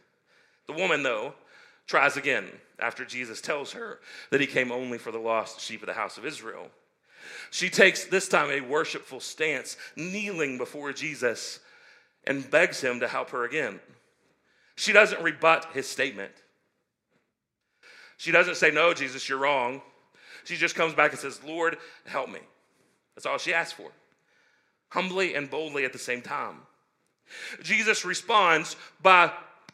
The 0.67 0.75
woman, 0.75 1.03
though, 1.03 1.33
tries 1.87 2.19
again 2.19 2.45
after 2.79 3.07
Jesus 3.07 3.41
tells 3.41 3.73
her 3.73 3.99
that 4.31 4.43
he 4.43 4.47
came 4.47 4.71
only 4.71 4.99
for 4.99 5.11
the 5.11 5.19
lost 5.19 5.59
sheep 5.59 5.81
of 5.81 5.87
the 5.87 5.95
house 5.95 6.19
of 6.19 6.27
Israel. 6.27 6.69
She 7.51 7.71
takes 7.71 8.05
this 8.05 8.29
time 8.29 8.51
a 8.51 8.61
worshipful 8.61 9.21
stance, 9.21 9.79
kneeling 9.97 10.59
before 10.59 10.93
Jesus, 10.93 11.61
and 12.25 12.49
begs 12.51 12.81
him 12.81 13.01
to 13.01 13.09
help 13.09 13.31
her 13.31 13.45
again. 13.45 13.81
She 14.77 14.93
doesn't 14.93 15.23
rebut 15.23 15.67
his 15.75 15.89
statement. 15.89 16.33
She 18.17 18.33
doesn't 18.33 18.57
say, 18.57 18.71
No, 18.71 18.95
Jesus, 18.95 19.29
you're 19.29 19.39
wrong. 19.39 19.83
She 20.45 20.57
just 20.57 20.75
comes 20.75 20.95
back 20.95 21.13
and 21.13 21.21
says, 21.21 21.41
Lord, 21.45 21.77
help 22.07 22.29
me. 22.29 22.41
That's 23.15 23.27
all 23.27 23.39
she 23.39 23.55
asks 23.55 23.73
for, 23.73 23.91
humbly 24.89 25.35
and 25.35 25.51
boldly 25.51 25.85
at 25.85 25.93
the 25.93 25.99
same 25.99 26.23
time. 26.23 26.57
Jesus 27.63 28.05
responds 28.05 28.77
by 29.03 29.33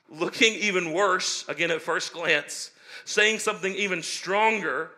looking 0.09 0.55
even 0.55 0.93
worse, 0.93 1.45
again 1.49 1.71
at 1.71 1.83
first 1.83 2.13
glance, 2.13 2.71
saying 3.05 3.39
something 3.39 3.75
even 3.75 4.03
stronger 4.03 4.91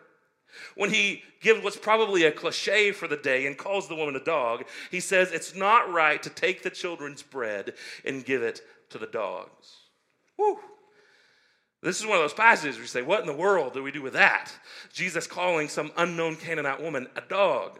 when 0.75 0.89
he 0.89 1.23
gives 1.41 1.63
what's 1.63 1.77
probably 1.77 2.23
a 2.23 2.31
cliche 2.31 2.91
for 2.91 3.07
the 3.07 3.17
day 3.17 3.47
and 3.47 3.57
calls 3.57 3.87
the 3.87 3.95
woman 3.95 4.15
a 4.15 4.23
dog. 4.23 4.65
He 4.89 4.99
says, 4.99 5.31
It's 5.31 5.55
not 5.55 5.91
right 5.91 6.21
to 6.23 6.29
take 6.29 6.63
the 6.63 6.69
children's 6.69 7.23
bread 7.23 7.73
and 8.05 8.25
give 8.25 8.43
it 8.43 8.61
to 8.89 8.97
the 8.97 9.07
dogs. 9.07 9.80
Whew. 10.41 10.59
This 11.83 11.99
is 11.99 12.05
one 12.05 12.17
of 12.17 12.23
those 12.23 12.33
passages 12.33 12.75
where 12.75 12.83
you 12.83 12.87
say, 12.87 13.01
What 13.03 13.21
in 13.21 13.27
the 13.27 13.33
world 13.33 13.73
do 13.73 13.83
we 13.83 13.91
do 13.91 14.01
with 14.01 14.13
that? 14.13 14.51
Jesus 14.91 15.27
calling 15.27 15.69
some 15.69 15.91
unknown 15.97 16.35
Canaanite 16.35 16.81
woman 16.81 17.07
a 17.15 17.21
dog. 17.21 17.79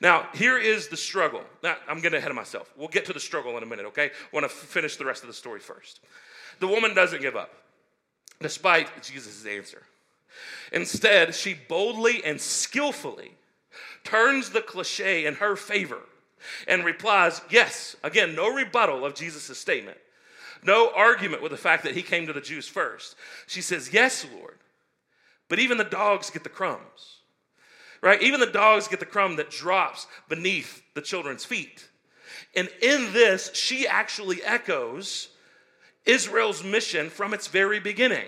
Now, 0.00 0.28
here 0.34 0.56
is 0.56 0.88
the 0.88 0.96
struggle. 0.96 1.42
Now, 1.62 1.76
I'm 1.86 2.00
getting 2.00 2.16
ahead 2.16 2.30
of 2.30 2.36
myself. 2.36 2.72
We'll 2.74 2.88
get 2.88 3.04
to 3.06 3.12
the 3.12 3.20
struggle 3.20 3.56
in 3.58 3.62
a 3.62 3.66
minute, 3.66 3.84
okay? 3.86 4.06
I 4.06 4.10
want 4.32 4.44
to 4.44 4.50
f- 4.50 4.52
finish 4.52 4.96
the 4.96 5.04
rest 5.04 5.22
of 5.22 5.28
the 5.28 5.34
story 5.34 5.60
first. 5.60 6.00
The 6.58 6.66
woman 6.66 6.94
doesn't 6.94 7.20
give 7.20 7.36
up, 7.36 7.52
despite 8.40 9.02
Jesus' 9.02 9.44
answer. 9.44 9.82
Instead, 10.72 11.34
she 11.34 11.54
boldly 11.68 12.24
and 12.24 12.40
skillfully 12.40 13.32
turns 14.02 14.50
the 14.50 14.62
cliche 14.62 15.26
in 15.26 15.34
her 15.34 15.54
favor 15.54 16.00
and 16.66 16.82
replies, 16.82 17.42
Yes. 17.50 17.94
Again, 18.02 18.34
no 18.34 18.50
rebuttal 18.54 19.04
of 19.04 19.14
Jesus' 19.14 19.58
statement. 19.58 19.98
No 20.62 20.90
argument 20.94 21.42
with 21.42 21.52
the 21.52 21.58
fact 21.58 21.84
that 21.84 21.94
he 21.94 22.02
came 22.02 22.26
to 22.26 22.32
the 22.32 22.40
Jews 22.40 22.68
first. 22.68 23.16
She 23.46 23.62
says, 23.62 23.92
Yes, 23.92 24.26
Lord. 24.38 24.58
But 25.48 25.58
even 25.58 25.78
the 25.78 25.84
dogs 25.84 26.30
get 26.30 26.44
the 26.44 26.48
crumbs, 26.48 27.18
right? 28.00 28.22
Even 28.22 28.38
the 28.38 28.46
dogs 28.46 28.86
get 28.86 29.00
the 29.00 29.06
crumb 29.06 29.36
that 29.36 29.50
drops 29.50 30.06
beneath 30.28 30.82
the 30.94 31.02
children's 31.02 31.44
feet. 31.44 31.88
And 32.54 32.68
in 32.80 33.12
this, 33.12 33.50
she 33.54 33.86
actually 33.86 34.42
echoes 34.44 35.28
Israel's 36.06 36.62
mission 36.62 37.10
from 37.10 37.34
its 37.34 37.48
very 37.48 37.80
beginning 37.80 38.26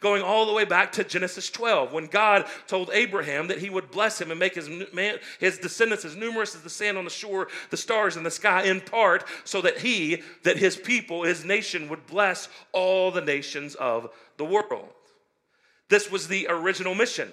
going 0.00 0.22
all 0.22 0.46
the 0.46 0.52
way 0.52 0.64
back 0.64 0.92
to 0.92 1.04
Genesis 1.04 1.50
12, 1.50 1.92
when 1.92 2.06
God 2.06 2.46
told 2.66 2.90
Abraham 2.92 3.48
that 3.48 3.58
he 3.58 3.70
would 3.70 3.90
bless 3.90 4.20
him 4.20 4.30
and 4.30 4.40
make 4.40 4.54
his, 4.54 4.68
man, 4.92 5.18
his 5.38 5.58
descendants 5.58 6.04
as 6.04 6.16
numerous 6.16 6.54
as 6.54 6.62
the 6.62 6.70
sand 6.70 6.98
on 6.98 7.04
the 7.04 7.10
shore, 7.10 7.48
the 7.70 7.76
stars 7.76 8.16
in 8.16 8.22
the 8.22 8.30
sky, 8.30 8.64
in 8.64 8.80
part 8.80 9.24
so 9.44 9.60
that 9.60 9.78
he, 9.78 10.22
that 10.42 10.56
his 10.56 10.76
people, 10.76 11.22
his 11.22 11.44
nation, 11.44 11.88
would 11.88 12.06
bless 12.06 12.48
all 12.72 13.10
the 13.10 13.20
nations 13.20 13.74
of 13.74 14.10
the 14.36 14.44
world. 14.44 14.88
This 15.88 16.10
was 16.10 16.28
the 16.28 16.46
original 16.48 16.94
mission. 16.94 17.30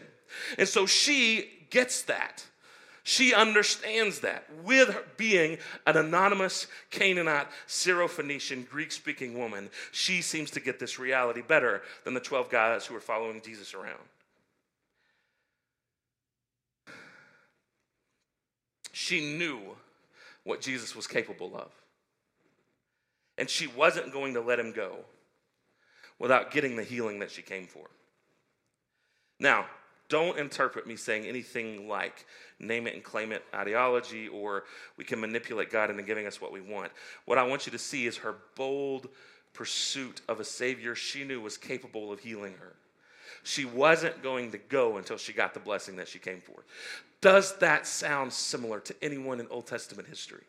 And 0.58 0.68
so 0.68 0.86
she 0.86 1.50
gets 1.70 2.04
that. 2.04 2.46
She 3.04 3.34
understands 3.34 4.20
that 4.20 4.46
with 4.64 4.96
being 5.18 5.58
an 5.88 5.98
anonymous 5.98 6.68
Canaanite, 6.92 7.48
Syrophoenician, 7.68 8.70
Greek 8.70 8.92
speaking 8.92 9.38
woman, 9.38 9.70
she 9.92 10.22
seems 10.22 10.52
to 10.52 10.60
get 10.60 10.80
this 10.80 11.00
reality 11.00 11.42
better 11.42 11.82
than 12.04 12.14
the 12.14 12.20
12 12.20 12.50
guys 12.50 12.86
who 12.86 12.96
are 12.96 13.02
following 13.02 13.42
Jesus 13.42 13.74
around. 13.74 14.04
She 18.92 19.36
knew 19.36 19.60
what 20.44 20.62
Jesus 20.62 20.96
was 20.96 21.08
capable 21.08 21.56
of. 21.56 21.72
And 23.38 23.50
she 23.50 23.66
wasn't 23.66 24.14
going 24.14 24.36
to 24.36 24.42
let 24.42 24.60
him 24.60 24.74
go 24.74 24.98
without 26.20 26.52
getting 26.52 26.76
the 26.76 26.84
healing 26.84 27.20
that 27.20 27.32
she 27.32 27.42
came 27.42 27.66
for. 27.66 27.88
Now, 29.40 29.66
don't 30.08 30.38
interpret 30.38 30.86
me 30.86 30.98
saying 30.98 31.26
anything 31.26 31.88
like 31.88 32.26
name 32.62 32.88
it 32.88 32.94
and 32.94 33.04
claim 33.04 33.32
it 33.32 33.44
ideology 33.54 34.28
or 34.28 34.64
we 34.98 35.04
can 35.04 35.20
manipulate 35.20 35.72
God 35.72 35.90
into 35.90 36.04
giving 36.04 36.28
us 36.28 36.40
what 36.40 36.52
we 36.52 36.62
want. 36.62 36.92
What 37.26 37.38
I 37.38 37.44
want 37.44 37.66
you 37.66 37.72
to 37.72 37.80
see 37.80 38.08
is 38.08 38.18
her 38.18 38.36
bold 38.56 39.10
pursuit 39.54 40.22
of 40.28 40.40
a 40.40 40.46
Savior 40.46 40.96
she 40.96 41.24
knew 41.24 41.42
was 41.42 41.58
capable 41.58 42.12
of 42.12 42.20
healing 42.20 42.54
her. 42.60 42.74
She 43.44 43.66
wasn't 43.66 44.22
going 44.22 44.52
to 44.52 44.58
go 44.58 44.98
until 44.98 45.18
she 45.18 45.34
got 45.34 45.54
the 45.54 45.60
blessing 45.60 45.96
that 45.96 46.08
she 46.08 46.20
came 46.20 46.42
for. 46.42 46.64
Does 47.22 47.58
that 47.58 47.88
sound 47.88 48.34
similar 48.34 48.80
to 48.82 48.96
anyone 49.02 49.40
in 49.40 49.48
Old 49.50 49.68
Testament 49.68 50.08
history? 50.08 50.44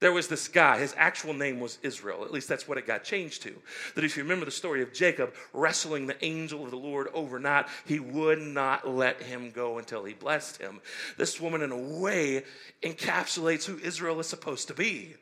There 0.00 0.12
was 0.12 0.28
this 0.28 0.48
guy, 0.48 0.78
his 0.78 0.94
actual 0.96 1.34
name 1.34 1.60
was 1.60 1.78
Israel. 1.82 2.24
At 2.24 2.32
least 2.32 2.48
that's 2.48 2.66
what 2.66 2.78
it 2.78 2.86
got 2.86 3.04
changed 3.04 3.42
to. 3.42 3.54
That 3.94 4.04
if 4.04 4.16
you 4.16 4.22
remember 4.22 4.46
the 4.46 4.50
story 4.50 4.82
of 4.82 4.94
Jacob 4.94 5.34
wrestling 5.52 6.06
the 6.06 6.22
angel 6.24 6.64
of 6.64 6.70
the 6.70 6.78
Lord 6.78 7.08
overnight, 7.12 7.66
he 7.84 8.00
would 8.00 8.40
not 8.40 8.88
let 8.88 9.22
him 9.22 9.50
go 9.50 9.76
until 9.76 10.02
he 10.04 10.14
blessed 10.14 10.56
him. 10.56 10.80
This 11.18 11.38
woman, 11.38 11.60
in 11.60 11.70
a 11.70 11.76
way, 12.00 12.44
encapsulates 12.82 13.66
who 13.66 13.78
Israel 13.78 14.18
is 14.20 14.26
supposed 14.26 14.68
to 14.68 14.74
be, 14.74 15.16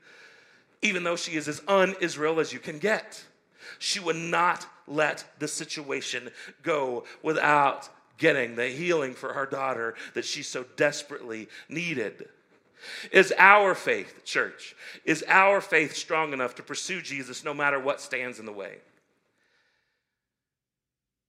even 0.81 1.03
though 1.03 1.17
she 1.17 1.35
is 1.35 1.49
as 1.49 1.61
un 1.67 1.97
Israel 2.01 2.39
as 2.39 2.53
you 2.53 2.61
can 2.61 2.79
get. 2.79 3.25
She 3.81 3.99
would 3.99 4.17
not 4.17 4.65
let 4.87 5.25
the 5.41 5.49
situation 5.49 6.31
go 6.63 7.05
without 7.23 7.89
getting 8.17 8.55
the 8.55 8.69
healing 8.69 9.15
for 9.15 9.33
her 9.33 9.47
daughter 9.47 9.97
that 10.15 10.25
she 10.25 10.45
so 10.45 10.65
desperately 10.77 11.49
needed. 11.69 12.29
Is 13.13 13.33
our 13.39 13.75
faith, 13.75 14.25
church, 14.25 14.75
is 15.05 15.25
our 15.29 15.61
faith 15.61 15.95
strong 15.95 16.33
enough 16.33 16.55
to 16.57 16.63
pursue 16.63 17.01
Jesus 17.01 17.45
no 17.45 17.55
matter 17.55 17.79
what 17.79 18.01
stands 18.01 18.39
in 18.39 18.47
the 18.47 18.53
way? 18.53 18.77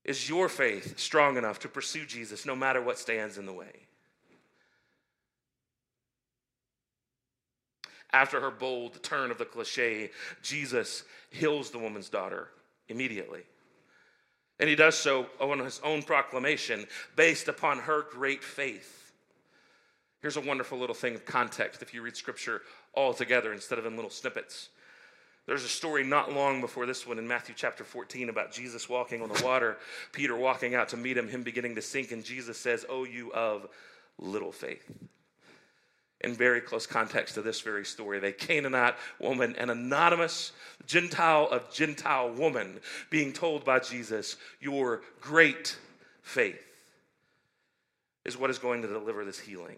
Is 0.05 0.27
your 0.27 0.49
faith 0.49 0.97
strong 0.99 1.37
enough 1.37 1.59
to 1.59 1.67
pursue 1.67 2.05
Jesus 2.05 2.45
no 2.45 2.55
matter 2.55 2.81
what 2.81 2.97
stands 2.97 3.37
in 3.37 3.45
the 3.45 3.53
way? 3.53 3.87
After 8.11 8.41
her 8.41 8.49
bold 8.49 9.03
turn 9.03 9.29
of 9.29 9.37
the 9.37 9.45
cliche, 9.45 10.09
Jesus 10.41 11.03
heals 11.29 11.69
the 11.69 11.77
woman's 11.77 12.09
daughter 12.09 12.47
immediately. 12.87 13.43
And 14.59 14.67
he 14.67 14.75
does 14.75 14.97
so 14.97 15.27
on 15.39 15.59
his 15.59 15.79
own 15.83 16.01
proclamation 16.01 16.85
based 17.15 17.47
upon 17.47 17.79
her 17.79 18.03
great 18.09 18.43
faith. 18.43 18.98
Here's 20.21 20.37
a 20.37 20.41
wonderful 20.41 20.77
little 20.77 20.95
thing 20.95 21.15
of 21.15 21.25
context 21.25 21.81
if 21.81 21.93
you 21.93 22.01
read 22.01 22.17
scripture 22.17 22.61
all 22.93 23.13
together 23.13 23.53
instead 23.53 23.79
of 23.79 23.85
in 23.85 23.95
little 23.95 24.11
snippets. 24.11 24.69
There's 25.45 25.63
a 25.63 25.69
story 25.69 26.03
not 26.03 26.33
long 26.33 26.61
before 26.61 26.85
this 26.85 27.07
one 27.07 27.17
in 27.17 27.27
Matthew 27.27 27.55
chapter 27.57 27.83
14 27.83 28.29
about 28.29 28.51
Jesus 28.51 28.89
walking 28.89 29.21
on 29.21 29.29
the 29.29 29.43
water, 29.43 29.77
Peter 30.11 30.35
walking 30.35 30.75
out 30.75 30.89
to 30.89 30.97
meet 30.97 31.17
him, 31.17 31.27
him 31.27 31.41
beginning 31.41 31.75
to 31.75 31.81
sink, 31.81 32.11
and 32.11 32.23
Jesus 32.23 32.57
says, 32.57 32.85
Oh, 32.89 33.05
you 33.05 33.31
of 33.33 33.67
little 34.19 34.51
faith. 34.51 34.91
In 36.21 36.35
very 36.35 36.59
close 36.59 36.85
context 36.85 37.35
to 37.35 37.41
this 37.41 37.61
very 37.61 37.85
story, 37.85 38.19
a 38.19 38.33
Canaanite 38.33 38.95
woman, 39.19 39.55
an 39.55 39.69
anonymous 39.69 40.51
Gentile 40.85 41.47
of 41.49 41.71
Gentile 41.73 42.29
woman, 42.29 42.81
being 43.09 43.31
told 43.31 43.63
by 43.63 43.79
Jesus, 43.79 44.35
Your 44.59 45.01
great 45.21 45.77
faith 46.21 46.61
is 48.25 48.37
what 48.37 48.49
is 48.49 48.59
going 48.59 48.81
to 48.81 48.87
deliver 48.87 49.23
this 49.23 49.39
healing 49.39 49.77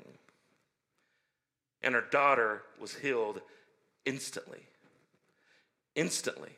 and 1.84 1.96
her 1.96 2.06
daughter 2.12 2.64
was 2.80 2.96
healed 2.96 3.42
instantly. 4.06 4.62
Instantly. 5.96 6.50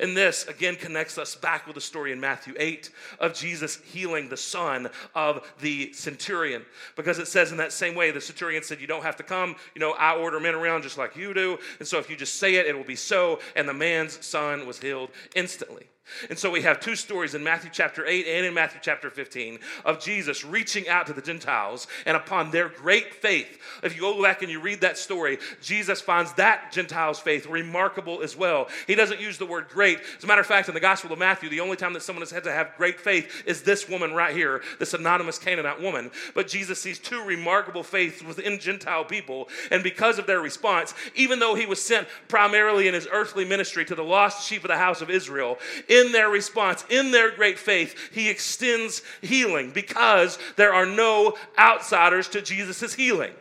And 0.00 0.16
this 0.16 0.46
again 0.46 0.76
connects 0.76 1.18
us 1.18 1.34
back 1.34 1.66
with 1.66 1.74
the 1.74 1.80
story 1.80 2.12
in 2.12 2.20
Matthew 2.20 2.54
8 2.58 2.90
of 3.20 3.34
Jesus 3.34 3.76
healing 3.76 4.28
the 4.28 4.36
son 4.36 4.90
of 5.14 5.50
the 5.60 5.92
centurion. 5.92 6.64
Because 6.96 7.18
it 7.18 7.28
says 7.28 7.52
in 7.52 7.58
that 7.58 7.72
same 7.72 7.94
way, 7.94 8.10
the 8.10 8.20
centurion 8.20 8.62
said, 8.62 8.80
You 8.80 8.86
don't 8.86 9.02
have 9.02 9.16
to 9.16 9.22
come. 9.22 9.56
You 9.74 9.80
know, 9.80 9.92
I 9.92 10.14
order 10.14 10.38
men 10.40 10.54
around 10.54 10.82
just 10.82 10.98
like 10.98 11.16
you 11.16 11.32
do. 11.32 11.58
And 11.78 11.88
so 11.88 11.98
if 11.98 12.10
you 12.10 12.16
just 12.16 12.34
say 12.34 12.56
it, 12.56 12.66
it 12.66 12.76
will 12.76 12.84
be 12.84 12.96
so. 12.96 13.40
And 13.56 13.68
the 13.68 13.74
man's 13.74 14.24
son 14.24 14.66
was 14.66 14.78
healed 14.78 15.10
instantly. 15.34 15.86
And 16.28 16.38
so 16.38 16.50
we 16.50 16.62
have 16.62 16.80
two 16.80 16.96
stories 16.96 17.34
in 17.34 17.42
Matthew 17.42 17.70
chapter 17.72 18.06
8 18.06 18.26
and 18.26 18.46
in 18.46 18.54
Matthew 18.54 18.80
chapter 18.82 19.08
15 19.08 19.58
of 19.84 20.00
Jesus 20.00 20.44
reaching 20.44 20.88
out 20.88 21.06
to 21.06 21.12
the 21.12 21.22
Gentiles 21.22 21.86
and 22.06 22.16
upon 22.16 22.50
their 22.50 22.68
great 22.68 23.14
faith. 23.14 23.58
If 23.82 23.94
you 23.94 24.02
go 24.02 24.22
back 24.22 24.42
and 24.42 24.50
you 24.50 24.60
read 24.60 24.80
that 24.80 24.98
story, 24.98 25.38
Jesus 25.62 26.00
finds 26.00 26.32
that 26.34 26.72
Gentiles' 26.72 27.20
faith 27.20 27.46
remarkable 27.46 28.22
as 28.22 28.36
well. 28.36 28.68
He 28.86 28.94
doesn't 28.94 29.20
use 29.20 29.38
the 29.38 29.46
word 29.46 29.68
great. 29.68 30.00
As 30.18 30.24
a 30.24 30.26
matter 30.26 30.40
of 30.40 30.46
fact, 30.46 30.68
in 30.68 30.74
the 30.74 30.80
Gospel 30.80 31.12
of 31.12 31.18
Matthew, 31.18 31.48
the 31.48 31.60
only 31.60 31.76
time 31.76 31.92
that 31.92 32.02
someone 32.02 32.22
has 32.22 32.30
had 32.30 32.44
to 32.44 32.52
have 32.52 32.76
great 32.76 33.00
faith 33.00 33.44
is 33.46 33.62
this 33.62 33.88
woman 33.88 34.12
right 34.12 34.34
here, 34.34 34.62
this 34.78 34.94
anonymous 34.94 35.38
Canaanite 35.38 35.80
woman. 35.80 36.10
But 36.34 36.48
Jesus 36.48 36.80
sees 36.80 36.98
two 36.98 37.22
remarkable 37.24 37.82
faiths 37.82 38.22
within 38.22 38.58
Gentile 38.58 39.04
people. 39.04 39.48
And 39.70 39.82
because 39.82 40.18
of 40.18 40.26
their 40.26 40.40
response, 40.40 40.94
even 41.14 41.38
though 41.38 41.54
he 41.54 41.66
was 41.66 41.80
sent 41.80 42.08
primarily 42.28 42.88
in 42.88 42.94
his 42.94 43.08
earthly 43.10 43.44
ministry 43.44 43.84
to 43.84 43.94
the 43.94 44.04
lost 44.04 44.46
sheep 44.48 44.64
of 44.64 44.68
the 44.68 44.76
house 44.76 45.00
of 45.00 45.10
Israel, 45.10 45.58
in 45.92 46.10
their 46.12 46.30
response, 46.30 46.84
in 46.88 47.10
their 47.10 47.30
great 47.30 47.58
faith, 47.58 47.94
he 48.12 48.30
extends 48.30 49.02
healing 49.20 49.70
because 49.72 50.38
there 50.56 50.72
are 50.72 50.86
no 50.86 51.36
outsiders 51.58 52.28
to 52.28 52.40
Jesus' 52.40 52.94
healing. 52.94 53.34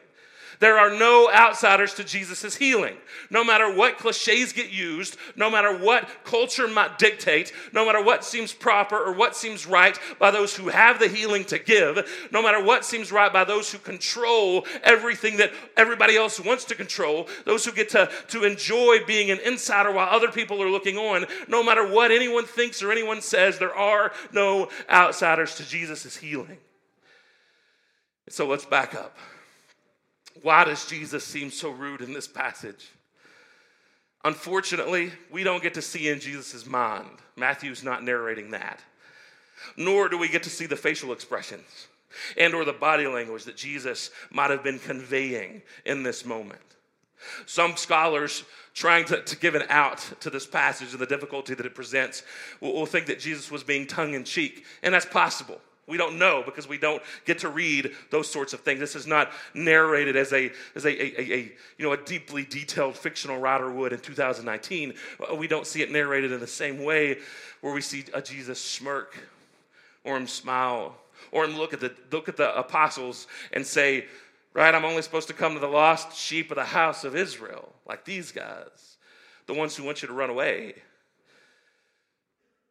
There 0.62 0.78
are 0.78 0.92
no 0.92 1.28
outsiders 1.34 1.96
to 1.96 2.04
Jesus' 2.04 2.56
healing. 2.56 2.96
No 3.32 3.44
matter 3.44 3.74
what 3.74 3.98
cliches 3.98 4.54
get 4.54 4.72
used, 4.72 5.18
no 5.36 5.50
matter 5.50 5.76
what 5.76 6.08
culture 6.24 6.68
might 6.68 7.00
dictate, 7.00 7.52
no 7.74 7.84
matter 7.84 8.02
what 8.02 8.24
seems 8.24 8.54
proper 8.54 8.96
or 8.96 9.12
what 9.12 9.36
seems 9.36 9.66
right 9.66 9.98
by 10.20 10.30
those 10.30 10.56
who 10.56 10.70
have 10.70 11.00
the 11.00 11.08
healing 11.08 11.46
to 11.46 11.58
give, 11.58 12.08
no 12.32 12.44
matter 12.44 12.64
what 12.64 12.86
seems 12.86 13.12
right 13.12 13.34
by 13.34 13.44
those 13.44 13.72
who 13.72 13.80
control 13.80 14.68
everything 14.84 15.38
that 15.38 15.52
everybody 15.78 16.16
else 16.16 16.40
wants 16.40 16.64
to 16.66 16.76
control, 16.76 17.28
those 17.44 17.66
who 17.66 17.72
get 17.72 17.90
to, 17.90 18.08
to 18.28 18.44
enjoy 18.44 19.00
being 19.08 19.32
an 19.32 19.40
insider 19.40 19.92
while 19.92 20.10
other 20.12 20.32
people 20.32 20.62
are 20.62 20.70
looking 20.70 20.96
on, 20.96 21.26
no 21.48 21.64
matter 21.64 21.92
what 21.92 22.12
anyone 22.12 22.46
thinks 22.46 22.84
or 22.84 22.92
anyone 22.92 23.20
says, 23.20 23.58
there 23.58 23.74
are 23.74 24.12
no 24.32 24.70
outsiders 24.92 25.56
to 25.56 25.68
Jesus' 25.68 26.18
healing. 26.18 26.60
So 28.30 28.46
let's 28.46 28.66
back 28.66 28.94
up. 28.94 29.18
Why 30.42 30.64
does 30.64 30.86
Jesus 30.86 31.24
seem 31.24 31.52
so 31.52 31.70
rude 31.70 32.02
in 32.02 32.14
this 32.14 32.28
passage? 32.28 32.92
Unfortunately, 34.24 35.12
we 35.32 35.44
don't 35.44 35.64
get 35.64 35.74
to 35.74 35.82
see 35.82 36.10
in 36.10 36.20
Jesus' 36.20 36.66
mind. 36.66 37.10
Matthew's 37.36 37.84
not 37.84 38.04
narrating 38.04 38.52
that. 38.52 38.80
Nor 39.78 40.10
do 40.10 40.18
we 40.18 40.30
get 40.30 40.44
to 40.44 40.50
see 40.50 40.66
the 40.66 40.76
facial 40.76 41.12
expressions 41.12 41.88
and 42.38 42.54
or 42.54 42.66
the 42.66 42.74
body 42.74 43.08
language 43.08 43.46
that 43.46 43.56
Jesus 43.56 44.12
might 44.32 44.50
have 44.50 44.64
been 44.64 44.80
conveying 44.80 45.62
in 45.86 46.04
this 46.04 46.26
moment. 46.26 46.62
Some 47.46 47.78
scholars 47.78 48.44
trying 48.74 49.06
to, 49.06 49.22
to 49.22 49.38
give 49.38 49.56
an 49.56 49.64
out 49.70 50.00
to 50.22 50.30
this 50.30 50.48
passage 50.48 50.92
and 50.92 51.00
the 51.00 51.06
difficulty 51.06 51.54
that 51.54 51.66
it 51.66 51.76
presents 51.76 52.24
will, 52.60 52.74
will 52.74 52.86
think 52.86 53.06
that 53.08 53.20
Jesus 53.20 53.52
was 53.52 53.64
being 53.64 53.86
tongue 53.86 54.14
in 54.14 54.24
cheek, 54.24 54.66
and 54.82 54.94
that's 54.94 55.06
possible. 55.06 55.62
We 55.88 55.98
don't 55.98 56.20
know 56.20 56.44
because 56.46 56.68
we 56.68 56.78
don't 56.78 57.02
get 57.26 57.40
to 57.40 57.50
read 57.50 57.92
those 58.12 58.30
sorts 58.30 58.54
of 58.54 58.62
things. 58.62 58.80
This 58.80 58.96
is 58.96 59.08
not 59.08 59.32
narrated 59.54 60.16
as 60.16 60.32
a 60.32 60.52
as 60.76 60.86
a, 60.86 60.90
a, 60.90 61.22
a, 61.22 61.38
you 61.78 61.86
know 61.86 61.92
a 61.92 61.98
deeply 61.98 62.46
detailed 62.46 62.96
fictional 62.96 63.40
writer 63.40 63.70
would 63.72 63.92
in 63.92 64.00
2019. 64.00 64.94
Uh, 65.20 65.36
we 65.36 65.48
don't 65.48 65.66
see 65.66 65.82
it 65.82 65.92
narrated 65.92 66.32
in 66.32 66.40
the 66.40 66.48
same 66.48 66.84
way 66.84 67.18
where 67.62 67.74
we 67.74 67.82
see 67.82 68.06
a 68.14 68.22
Jesus 68.22 68.60
smirk 68.60 69.18
or 70.04 70.18
him 70.18 70.28
smile 70.28 70.96
or 71.32 71.46
him 71.46 71.58
look 71.58 71.74
at 71.74 71.80
the 71.80 71.94
look 72.12 72.30
at 72.30 72.38
the 72.38 72.56
apostles 72.58 73.28
and 73.52 73.66
say, 73.66 74.06
right, 74.54 74.74
I'm 74.74 74.86
only 74.86 75.02
supposed 75.02 75.28
to 75.30 75.34
come 75.34 75.56
to 75.56 75.60
the 75.60 75.68
lost 75.68 76.16
sheep 76.18 76.52
of 76.52 76.56
the 76.56 76.66
house 76.66 77.04
of 77.04 77.16
Israel, 77.16 77.74
like 77.88 78.06
these 78.06 78.32
guys, 78.32 78.98
the 79.48 79.54
ones 79.54 79.76
who 79.76 79.84
want 79.84 80.02
you 80.02 80.08
to 80.08 80.14
run 80.14 80.30
away. 80.30 80.76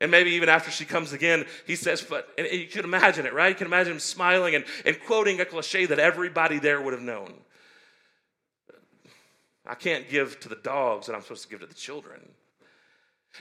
And 0.01 0.11
maybe 0.11 0.31
even 0.31 0.49
after 0.49 0.71
she 0.71 0.85
comes 0.85 1.13
again, 1.13 1.45
he 1.67 1.77
says, 1.77 2.01
but 2.01 2.29
and 2.39 2.47
you 2.47 2.67
can 2.67 2.85
imagine 2.85 3.27
it, 3.27 3.35
right? 3.35 3.51
You 3.51 3.55
can 3.55 3.67
imagine 3.67 3.93
him 3.93 3.99
smiling 3.99 4.55
and, 4.55 4.65
and 4.85 4.99
quoting 5.07 5.41
a 5.41 5.45
cliche 5.45 5.87
that 5.87 5.99
everybody 5.99 6.59
there 6.59 6.81
would 6.81 6.95
have 6.95 7.03
known. 7.03 7.35
I 9.67 9.75
can't 9.75 10.09
give 10.09 10.41
to 10.41 10.49
the 10.49 10.57
dogs 10.57 11.07
that 11.07 11.15
I'm 11.15 11.23
supposed 11.23 11.43
to 11.43 11.49
give 11.49 11.61
to 11.61 11.67
the 11.67 11.75
children. 11.75 12.21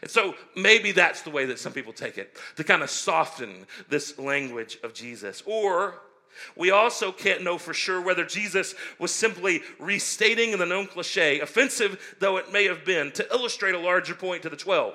And 0.02 0.12
so 0.12 0.36
maybe 0.56 0.92
that's 0.92 1.22
the 1.24 1.32
way 1.32 1.46
that 1.46 1.60
some 1.60 1.74
people 1.74 1.94
take 1.94 2.18
it, 2.18 2.38
to 2.58 2.64
kind 2.64 2.84
of 2.84 2.90
soften 2.90 3.66
this 3.90 4.20
language 4.20 4.78
of 4.84 4.94
Jesus. 4.94 5.42
Or 5.46 6.02
we 6.56 6.72
also 6.72 7.12
can't 7.12 7.44
know 7.44 7.58
for 7.58 7.74
sure 7.74 8.02
whether 8.02 8.26
Jesus 8.26 8.76
was 8.98 9.14
simply 9.14 9.62
restating 9.80 10.58
the 10.58 10.66
known 10.66 10.88
cliche, 10.88 11.40
offensive 11.40 12.16
though 12.20 12.38
it 12.38 12.52
may 12.52 12.66
have 12.66 12.86
been, 12.86 13.12
to 13.14 13.28
illustrate 13.32 13.76
a 13.76 13.80
larger 13.80 14.16
point 14.16 14.44
to 14.44 14.50
the 14.50 14.58
12 14.58 14.94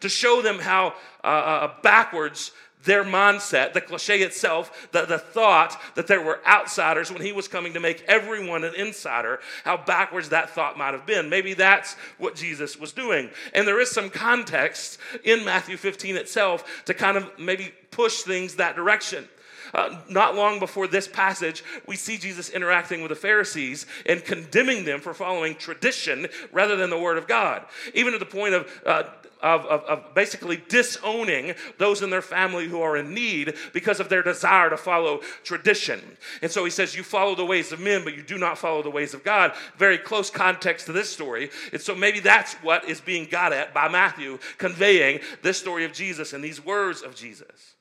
to 0.00 0.08
show 0.08 0.42
them 0.42 0.58
how 0.58 0.94
uh, 1.22 1.26
uh, 1.26 1.74
backwards 1.82 2.52
their 2.84 3.04
mindset, 3.04 3.72
the 3.72 3.80
cliche 3.80 4.22
itself, 4.22 4.88
the, 4.92 5.04
the 5.04 5.18
thought 5.18 5.80
that 5.96 6.06
there 6.06 6.22
were 6.22 6.40
outsiders 6.46 7.10
when 7.10 7.20
he 7.20 7.32
was 7.32 7.48
coming 7.48 7.72
to 7.74 7.80
make 7.80 8.04
everyone 8.06 8.64
an 8.64 8.74
insider, 8.76 9.40
how 9.64 9.76
backwards 9.76 10.28
that 10.28 10.50
thought 10.50 10.78
might 10.78 10.94
have 10.94 11.04
been. 11.04 11.28
Maybe 11.28 11.52
that's 11.52 11.94
what 12.18 12.36
Jesus 12.36 12.78
was 12.78 12.92
doing. 12.92 13.28
And 13.52 13.66
there 13.66 13.80
is 13.80 13.90
some 13.90 14.08
context 14.08 14.98
in 15.24 15.44
Matthew 15.44 15.76
15 15.76 16.16
itself 16.16 16.84
to 16.84 16.94
kind 16.94 17.16
of 17.16 17.28
maybe 17.38 17.74
push 17.90 18.22
things 18.22 18.54
that 18.56 18.76
direction. 18.76 19.28
Uh, 19.74 20.00
not 20.08 20.34
long 20.34 20.58
before 20.58 20.86
this 20.86 21.08
passage, 21.08 21.64
we 21.86 21.96
see 21.96 22.16
Jesus 22.16 22.50
interacting 22.50 23.02
with 23.02 23.10
the 23.10 23.16
Pharisees 23.16 23.86
and 24.06 24.24
condemning 24.24 24.84
them 24.84 25.00
for 25.00 25.14
following 25.14 25.54
tradition 25.54 26.26
rather 26.52 26.76
than 26.76 26.90
the 26.90 26.98
Word 26.98 27.18
of 27.18 27.26
God, 27.26 27.64
even 27.94 28.12
to 28.12 28.18
the 28.18 28.26
point 28.26 28.54
of 28.54 28.82
uh, 28.84 29.04
of, 29.42 29.66
of, 29.66 29.82
of, 29.84 30.14
basically 30.14 30.62
disowning 30.68 31.54
those 31.78 32.02
in 32.02 32.10
their 32.10 32.22
family 32.22 32.66
who 32.68 32.80
are 32.80 32.96
in 32.96 33.12
need 33.12 33.54
because 33.72 34.00
of 34.00 34.08
their 34.08 34.22
desire 34.22 34.70
to 34.70 34.76
follow 34.76 35.20
tradition. 35.44 36.00
And 36.42 36.50
so 36.50 36.64
he 36.64 36.70
says, 36.70 36.96
You 36.96 37.02
follow 37.02 37.34
the 37.34 37.44
ways 37.44 37.72
of 37.72 37.80
men, 37.80 38.02
but 38.02 38.16
you 38.16 38.22
do 38.22 38.38
not 38.38 38.58
follow 38.58 38.82
the 38.82 38.90
ways 38.90 39.14
of 39.14 39.24
God. 39.24 39.52
Very 39.76 39.98
close 39.98 40.30
context 40.30 40.86
to 40.86 40.92
this 40.92 41.10
story. 41.10 41.50
And 41.72 41.80
so 41.80 41.94
maybe 41.94 42.20
that's 42.20 42.54
what 42.54 42.88
is 42.88 43.00
being 43.00 43.28
got 43.28 43.52
at 43.52 43.74
by 43.74 43.88
Matthew, 43.88 44.38
conveying 44.58 45.20
this 45.42 45.58
story 45.58 45.84
of 45.84 45.92
Jesus 45.92 46.32
and 46.32 46.42
these 46.42 46.64
words 46.64 47.02
of 47.02 47.14
Jesus. 47.14 47.74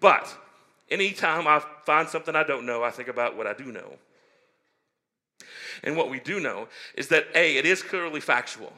But 0.00 0.36
anytime 0.90 1.46
I 1.46 1.62
find 1.84 2.08
something 2.08 2.34
I 2.34 2.44
don't 2.44 2.66
know, 2.66 2.82
I 2.82 2.90
think 2.90 3.08
about 3.08 3.36
what 3.36 3.46
I 3.46 3.54
do 3.54 3.66
know. 3.66 3.96
And 5.82 5.96
what 5.96 6.10
we 6.10 6.20
do 6.20 6.40
know 6.40 6.68
is 6.96 7.08
that 7.08 7.26
A, 7.34 7.56
it 7.56 7.66
is 7.66 7.82
clearly 7.82 8.20
factual 8.20 8.72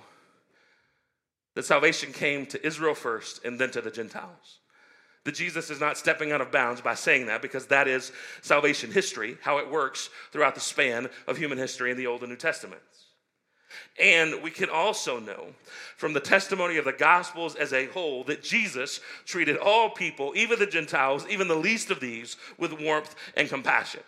that 1.55 1.65
salvation 1.65 2.13
came 2.13 2.45
to 2.47 2.65
Israel 2.65 2.95
first 2.95 3.45
and 3.45 3.59
then 3.59 3.71
to 3.71 3.81
the 3.81 3.91
Gentiles. 3.91 4.61
That 5.25 5.35
Jesus 5.35 5.71
is 5.71 5.81
not 5.81 5.99
stepping 5.99 6.31
out 6.31 6.41
of 6.41 6.53
bounds 6.53 6.81
by 6.81 6.95
saying 6.95 7.27
that 7.27 7.43
because 7.43 7.67
that 7.67 7.89
is 7.89 8.13
salvation 8.43 8.93
history, 8.93 9.39
how 9.43 9.59
it 9.59 9.71
works 9.71 10.11
throughout 10.33 10.55
the 10.55 10.61
span 10.61 11.09
of 11.27 11.39
human 11.39 11.59
history 11.59 11.91
in 11.91 11.97
the 11.97 12.07
Old 12.07 12.21
and 12.21 12.31
New 12.31 12.37
Testaments. 12.37 13.06
And 14.01 14.43
we 14.43 14.51
can 14.51 14.69
also 14.69 15.19
know 15.19 15.49
from 15.97 16.13
the 16.13 16.21
testimony 16.21 16.77
of 16.77 16.85
the 16.85 16.93
Gospels 16.93 17.55
as 17.55 17.73
a 17.73 17.87
whole 17.87 18.25
that 18.25 18.43
Jesus 18.43 19.01
treated 19.25 19.57
all 19.57 19.91
people, 19.91 20.33
even 20.37 20.59
the 20.59 20.67
Gentiles, 20.67 21.27
even 21.29 21.49
the 21.49 21.55
least 21.55 21.91
of 21.91 22.01
these, 22.01 22.37
with 22.59 22.81
warmth 22.81 23.15
and 23.37 23.49
compassion. 23.49 24.03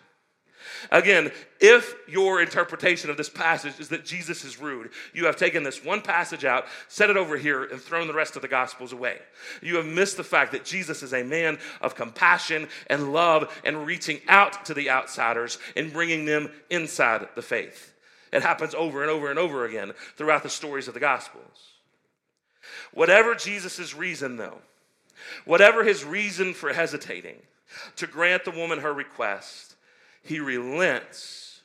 Again, 0.91 1.31
if 1.59 1.95
your 2.07 2.41
interpretation 2.41 3.09
of 3.09 3.17
this 3.17 3.29
passage 3.29 3.79
is 3.79 3.89
that 3.89 4.05
Jesus 4.05 4.43
is 4.43 4.59
rude, 4.59 4.91
you 5.13 5.25
have 5.25 5.35
taken 5.35 5.63
this 5.63 5.83
one 5.83 6.01
passage 6.01 6.45
out, 6.45 6.65
set 6.87 7.09
it 7.09 7.17
over 7.17 7.37
here, 7.37 7.63
and 7.63 7.81
thrown 7.81 8.07
the 8.07 8.13
rest 8.13 8.35
of 8.35 8.41
the 8.41 8.47
Gospels 8.47 8.93
away. 8.93 9.17
You 9.61 9.77
have 9.77 9.85
missed 9.85 10.17
the 10.17 10.23
fact 10.23 10.51
that 10.51 10.65
Jesus 10.65 11.03
is 11.03 11.13
a 11.13 11.23
man 11.23 11.57
of 11.81 11.95
compassion 11.95 12.67
and 12.87 13.13
love 13.13 13.61
and 13.63 13.85
reaching 13.85 14.19
out 14.27 14.65
to 14.65 14.73
the 14.73 14.89
outsiders 14.89 15.57
and 15.75 15.93
bringing 15.93 16.25
them 16.25 16.51
inside 16.69 17.27
the 17.35 17.41
faith. 17.41 17.88
It 18.31 18.43
happens 18.43 18.75
over 18.75 19.01
and 19.01 19.09
over 19.09 19.29
and 19.29 19.39
over 19.39 19.65
again 19.65 19.93
throughout 20.15 20.43
the 20.43 20.49
stories 20.49 20.87
of 20.87 20.93
the 20.93 20.99
Gospels. 20.99 21.73
Whatever 22.93 23.35
Jesus' 23.35 23.95
reason, 23.95 24.37
though, 24.37 24.59
whatever 25.45 25.83
his 25.83 26.03
reason 26.03 26.53
for 26.53 26.73
hesitating 26.73 27.37
to 27.95 28.07
grant 28.07 28.45
the 28.45 28.51
woman 28.51 28.79
her 28.79 28.93
request, 28.93 29.75
he 30.23 30.39
relents 30.39 31.61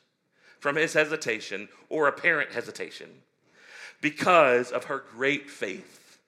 from 0.59 0.75
his 0.75 0.93
hesitation 0.93 1.67
or 1.89 2.07
apparent 2.07 2.51
hesitation 2.51 3.09
because 4.01 4.71
of 4.71 4.85
her 4.85 5.03
great 5.11 5.49
faith 5.49 6.19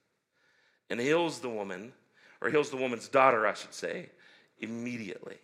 and 0.89 0.99
heals 0.99 1.39
the 1.39 1.49
woman, 1.49 1.91
or 2.41 2.49
heals 2.49 2.69
the 2.69 2.77
woman's 2.77 3.07
daughter, 3.07 3.45
I 3.45 3.53
should 3.53 3.73
say, 3.73 4.09
immediately. 4.59 5.37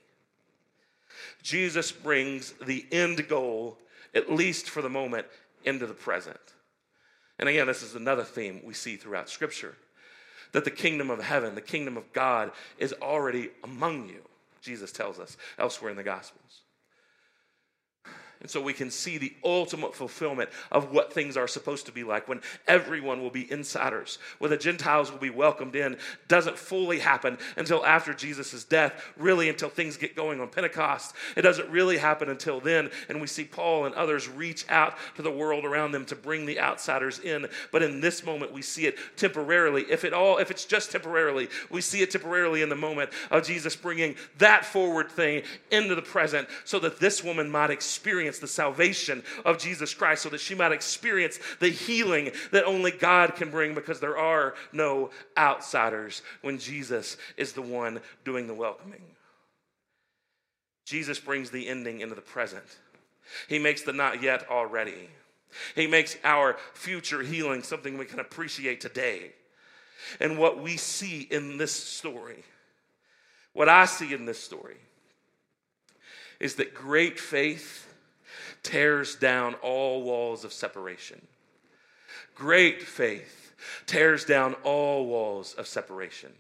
Jesus 1.42 1.92
brings 1.92 2.54
the 2.66 2.86
end 2.92 3.28
goal, 3.28 3.78
at 4.14 4.32
least 4.32 4.70
for 4.70 4.82
the 4.82 4.90
moment, 4.90 5.28
into 5.64 5.88
the 5.88 5.94
present. 5.94 6.40
And 7.40 7.50
again, 7.50 7.68
this 7.68 7.84
is 7.84 7.96
another 7.96 8.24
theme 8.24 8.62
we 8.64 8.74
see 8.74 8.96
throughout 8.96 9.30
Scripture 9.30 9.76
that 10.52 10.66
the 10.66 10.72
kingdom 10.72 11.10
of 11.10 11.22
heaven, 11.22 11.56
the 11.56 11.62
kingdom 11.62 11.98
of 11.98 12.12
God, 12.14 12.52
is 12.78 12.94
already 13.02 13.50
among 13.64 14.10
you, 14.10 14.22
Jesus 14.62 14.92
tells 14.92 15.20
us 15.20 15.36
elsewhere 15.58 15.92
in 15.92 15.98
the 15.98 16.04
Gospels. 16.04 16.63
And 18.44 18.52
so 18.52 18.62
we 18.62 18.74
can 18.74 18.92
see 18.92 19.18
the 19.18 19.34
ultimate 19.44 19.96
fulfillment 19.96 20.50
of 20.70 20.92
what 20.92 21.14
things 21.14 21.38
are 21.38 21.48
supposed 21.48 21.86
to 21.86 21.94
be 21.94 22.04
like 22.04 22.28
when 22.28 22.42
everyone 22.68 23.22
will 23.22 23.30
be 23.30 23.50
insiders, 23.50 24.20
when 24.38 24.52
the 24.52 24.58
Gentiles 24.58 25.12
will 25.12 25.20
be 25.20 25.30
welcomed 25.30 25.78
in. 25.78 25.96
Doesn't 26.28 26.58
fully 26.58 27.00
happen 27.00 27.38
until 27.56 27.86
after 27.86 28.14
Jesus' 28.14 28.66
death, 28.66 29.14
really 29.16 29.48
until 29.48 29.70
things 29.70 29.96
get 29.96 30.14
going 30.14 30.42
on 30.42 30.50
Pentecost. 30.50 31.16
It 31.38 31.42
doesn't 31.44 31.70
really 31.70 31.98
happen 31.98 32.30
until 32.30 32.60
then. 32.60 32.92
And 33.08 33.22
we 33.22 33.28
see 33.28 33.46
Paul 33.46 33.86
and 33.86 33.96
others 33.96 34.28
reach 34.28 34.66
out 34.68 34.98
to 35.16 35.22
the 35.22 35.32
world 35.32 35.64
around 35.64 35.94
them 35.94 36.06
to 36.08 36.16
bring 36.16 36.46
the 36.46 36.60
outsiders 36.60 37.20
in. 37.20 37.48
But 37.72 37.82
in 37.82 38.02
this 38.02 38.26
moment, 38.26 38.52
we 38.52 38.62
see 38.62 38.88
it 38.88 38.98
temporarily. 39.16 39.84
If 39.90 40.04
it 40.04 40.14
all, 40.14 40.38
if 40.38 40.52
it's 40.52 40.66
just 40.66 40.92
temporarily, 40.92 41.48
we 41.70 41.80
see 41.80 42.02
it 42.02 42.12
temporarily 42.12 42.62
in 42.62 42.68
the 42.68 42.76
moment 42.76 43.10
of 43.32 43.46
Jesus 43.46 43.78
bringing 43.78 44.16
that 44.40 44.66
forward 44.66 45.10
thing 45.10 45.44
into 45.72 45.96
the 45.96 46.02
present 46.02 46.50
so 46.66 46.78
that 46.80 47.00
this 47.00 47.24
woman 47.24 47.50
might 47.50 47.70
experience 47.70 48.33
experience 48.34 48.40
the 48.40 48.48
salvation 48.48 49.24
of 49.46 49.58
Jesus 49.58 49.94
Christ, 49.94 50.24
so 50.24 50.30
that 50.30 50.40
she 50.40 50.56
might 50.56 50.72
experience 50.72 51.40
the 51.60 51.70
healing 51.70 52.32
that 52.52 52.66
only 52.66 52.92
God 52.92 53.36
can 53.36 53.52
bring 53.52 53.76
because 53.76 54.00
there 54.00 54.18
are 54.18 54.56
no 54.72 55.10
outsiders 55.38 56.22
when 56.42 56.58
Jesus 56.58 57.18
is 57.38 57.54
the 57.54 57.62
one 57.62 58.00
doing 58.26 58.48
the 58.48 58.54
welcoming. 58.54 59.04
Jesus 60.86 61.20
brings 61.20 61.50
the 61.50 61.68
ending 61.68 62.02
into 62.02 62.16
the 62.16 62.22
present. 62.22 62.66
He 63.48 63.60
makes 63.60 63.84
the 63.84 63.94
not 63.94 64.22
yet 64.22 64.50
already. 64.50 65.10
He 65.76 65.88
makes 65.88 66.18
our 66.24 66.58
future 66.74 67.22
healing 67.22 67.64
something 67.64 67.98
we 67.98 68.06
can 68.06 68.20
appreciate 68.20 68.82
today. 68.82 69.34
And 70.20 70.38
what 70.38 70.62
we 70.62 70.78
see 70.78 71.22
in 71.22 71.58
this 71.58 71.72
story, 71.72 72.44
what 73.54 73.70
I 73.70 73.86
see 73.86 74.14
in 74.14 74.26
this 74.26 74.40
story, 74.40 74.78
is 76.40 76.56
that 76.56 76.74
great 76.74 77.18
faith 77.18 77.93
tears 78.64 79.16
down 79.16 79.56
all 79.56 80.04
walls 80.04 80.44
of 80.44 80.54
separation. 80.54 81.22
Great 82.36 82.82
faith 82.82 83.54
tears 83.86 84.26
down 84.26 84.56
all 84.64 85.06
walls 85.06 85.54
of 85.54 85.68
separation. 85.68 86.32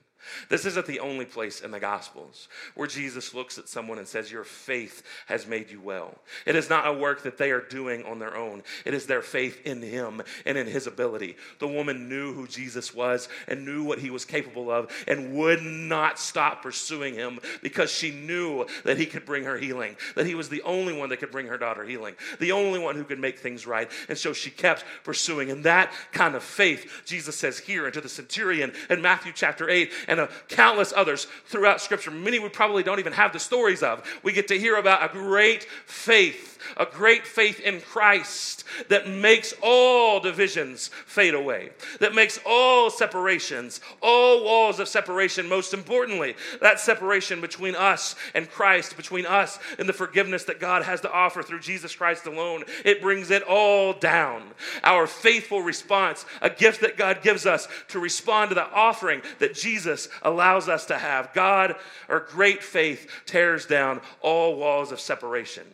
This 0.49 0.65
isn't 0.65 0.85
the 0.85 0.99
only 0.99 1.25
place 1.25 1.61
in 1.61 1.71
the 1.71 1.79
Gospels 1.79 2.47
where 2.75 2.87
Jesus 2.87 3.33
looks 3.33 3.57
at 3.57 3.67
someone 3.67 3.97
and 3.97 4.07
says, 4.07 4.31
Your 4.31 4.43
faith 4.43 5.03
has 5.27 5.47
made 5.47 5.69
you 5.69 5.81
well. 5.81 6.15
It 6.45 6.55
is 6.55 6.69
not 6.69 6.87
a 6.87 6.93
work 6.93 7.23
that 7.23 7.37
they 7.37 7.51
are 7.51 7.61
doing 7.61 8.05
on 8.05 8.19
their 8.19 8.35
own, 8.35 8.63
it 8.85 8.93
is 8.93 9.05
their 9.05 9.21
faith 9.21 9.65
in 9.65 9.81
Him 9.81 10.21
and 10.45 10.57
in 10.57 10.67
His 10.67 10.87
ability. 10.87 11.35
The 11.59 11.67
woman 11.67 12.09
knew 12.09 12.33
who 12.33 12.47
Jesus 12.47 12.93
was 12.93 13.29
and 13.47 13.65
knew 13.65 13.83
what 13.83 13.99
He 13.99 14.09
was 14.09 14.25
capable 14.25 14.69
of 14.71 14.91
and 15.07 15.33
would 15.35 15.61
not 15.61 16.19
stop 16.19 16.61
pursuing 16.61 17.15
Him 17.15 17.39
because 17.61 17.91
she 17.91 18.11
knew 18.11 18.65
that 18.83 18.97
He 18.97 19.05
could 19.05 19.25
bring 19.25 19.43
her 19.43 19.57
healing, 19.57 19.95
that 20.15 20.25
He 20.25 20.35
was 20.35 20.49
the 20.49 20.61
only 20.63 20.93
one 20.93 21.09
that 21.09 21.17
could 21.17 21.31
bring 21.31 21.47
her 21.47 21.57
daughter 21.57 21.83
healing, 21.83 22.15
the 22.39 22.51
only 22.51 22.79
one 22.79 22.95
who 22.95 23.03
could 23.03 23.19
make 23.19 23.39
things 23.39 23.67
right. 23.67 23.89
And 24.09 24.17
so 24.17 24.33
she 24.33 24.49
kept 24.49 24.85
pursuing. 25.03 25.51
And 25.51 25.63
that 25.63 25.91
kind 26.11 26.35
of 26.35 26.43
faith, 26.43 27.03
Jesus 27.05 27.35
says 27.35 27.59
here 27.59 27.85
into 27.85 28.01
the 28.01 28.09
centurion 28.09 28.73
in 28.89 29.01
Matthew 29.01 29.31
chapter 29.33 29.69
8 29.69 29.91
and 30.13 30.21
uh, 30.21 30.27
countless 30.47 30.93
others 30.95 31.27
throughout 31.45 31.81
Scripture. 31.81 32.11
Many 32.11 32.39
we 32.39 32.49
probably 32.49 32.83
don't 32.83 32.99
even 32.99 33.13
have 33.13 33.33
the 33.33 33.39
stories 33.39 33.83
of. 33.83 34.03
We 34.23 34.31
get 34.31 34.47
to 34.49 34.59
hear 34.59 34.77
about 34.77 35.03
a 35.03 35.11
great 35.11 35.63
faith, 35.85 36.52
a 36.77 36.85
great 36.85 37.25
faith 37.25 37.59
in 37.59 37.81
Christ 37.81 38.63
that 38.89 39.07
makes 39.07 39.53
all 39.61 40.19
divisions 40.19 40.89
fade 41.05 41.33
away, 41.33 41.71
that 41.99 42.15
makes 42.15 42.39
all 42.45 42.89
separations, 42.89 43.81
all 44.01 44.43
walls 44.43 44.79
of 44.79 44.87
separation, 44.87 45.47
most 45.47 45.73
importantly, 45.73 46.35
that 46.61 46.79
separation 46.79 47.41
between 47.41 47.75
us 47.75 48.15
and 48.33 48.49
Christ, 48.49 48.97
between 48.97 49.25
us 49.25 49.59
and 49.77 49.87
the 49.87 49.93
forgiveness 49.93 50.43
that 50.45 50.59
God 50.59 50.83
has 50.83 51.01
to 51.01 51.11
offer 51.11 51.43
through 51.43 51.59
Jesus 51.59 51.95
Christ 51.95 52.25
alone. 52.25 52.63
It 52.85 53.01
brings 53.01 53.31
it 53.31 53.43
all 53.43 53.93
down. 53.93 54.43
Our 54.83 55.07
faithful 55.07 55.61
response, 55.61 56.25
a 56.41 56.49
gift 56.49 56.81
that 56.81 56.97
God 56.97 57.21
gives 57.21 57.45
us 57.45 57.67
to 57.89 57.99
respond 57.99 58.49
to 58.49 58.55
the 58.55 58.71
offering 58.71 59.21
that 59.39 59.55
Jesus 59.55 60.09
allows 60.21 60.69
us 60.69 60.85
to 60.87 60.97
have. 60.97 61.33
God, 61.33 61.75
our 62.09 62.19
great 62.19 62.63
faith, 62.63 63.09
tears 63.25 63.65
down 63.65 64.01
all 64.21 64.55
walls 64.55 64.91
of 64.91 64.99
separation. 64.99 65.65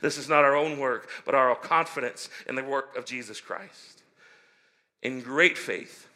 This 0.00 0.18
is 0.18 0.28
not 0.28 0.44
our 0.44 0.56
own 0.56 0.78
work, 0.78 1.08
but 1.24 1.34
our 1.34 1.54
confidence 1.54 2.28
in 2.48 2.54
the 2.54 2.64
work 2.64 2.96
of 2.96 3.04
Jesus 3.04 3.40
Christ. 3.40 4.02
In 5.02 5.20
great 5.20 5.58
faith, 5.58 6.08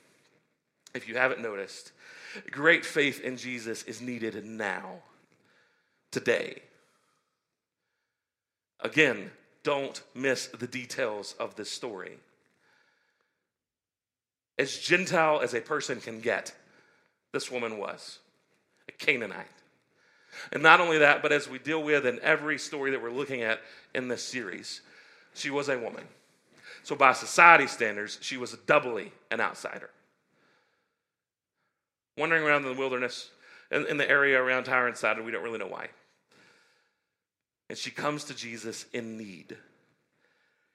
if 0.94 1.08
you 1.08 1.16
haven't 1.16 1.40
noticed, 1.40 1.92
great 2.50 2.84
faith 2.84 3.20
in 3.20 3.36
Jesus 3.36 3.82
is 3.84 4.00
needed 4.00 4.44
now, 4.44 5.02
today. 6.10 6.62
Again, 8.80 9.30
don't 9.62 10.02
miss 10.14 10.46
the 10.46 10.66
details 10.66 11.34
of 11.38 11.56
this 11.56 11.70
story. 11.70 12.18
As 14.58 14.78
Gentile 14.78 15.40
as 15.40 15.54
a 15.54 15.60
person 15.60 16.00
can 16.00 16.20
get, 16.20 16.54
this 17.32 17.50
woman 17.50 17.78
was 17.78 18.18
a 18.88 18.92
Canaanite. 18.92 19.46
And 20.52 20.62
not 20.62 20.80
only 20.80 20.98
that, 20.98 21.22
but 21.22 21.32
as 21.32 21.48
we 21.48 21.58
deal 21.58 21.82
with 21.82 22.06
in 22.06 22.20
every 22.20 22.58
story 22.58 22.90
that 22.90 23.02
we're 23.02 23.10
looking 23.10 23.42
at 23.42 23.60
in 23.94 24.08
this 24.08 24.22
series, 24.22 24.80
she 25.34 25.50
was 25.50 25.68
a 25.68 25.78
woman. 25.78 26.04
So, 26.82 26.96
by 26.96 27.12
society 27.12 27.66
standards, 27.66 28.18
she 28.20 28.36
was 28.36 28.52
doubly 28.66 29.12
an 29.30 29.40
outsider. 29.40 29.90
Wandering 32.16 32.44
around 32.44 32.64
in 32.64 32.72
the 32.72 32.78
wilderness, 32.78 33.30
in, 33.70 33.86
in 33.86 33.96
the 33.96 34.08
area 34.08 34.42
around 34.42 34.64
Tyre 34.64 34.86
and 34.86 34.96
Sidon, 34.96 35.24
we 35.24 35.30
don't 35.30 35.42
really 35.42 35.58
know 35.58 35.66
why. 35.66 35.88
And 37.68 37.76
she 37.76 37.90
comes 37.90 38.24
to 38.24 38.34
Jesus 38.34 38.86
in 38.92 39.16
need. 39.18 39.56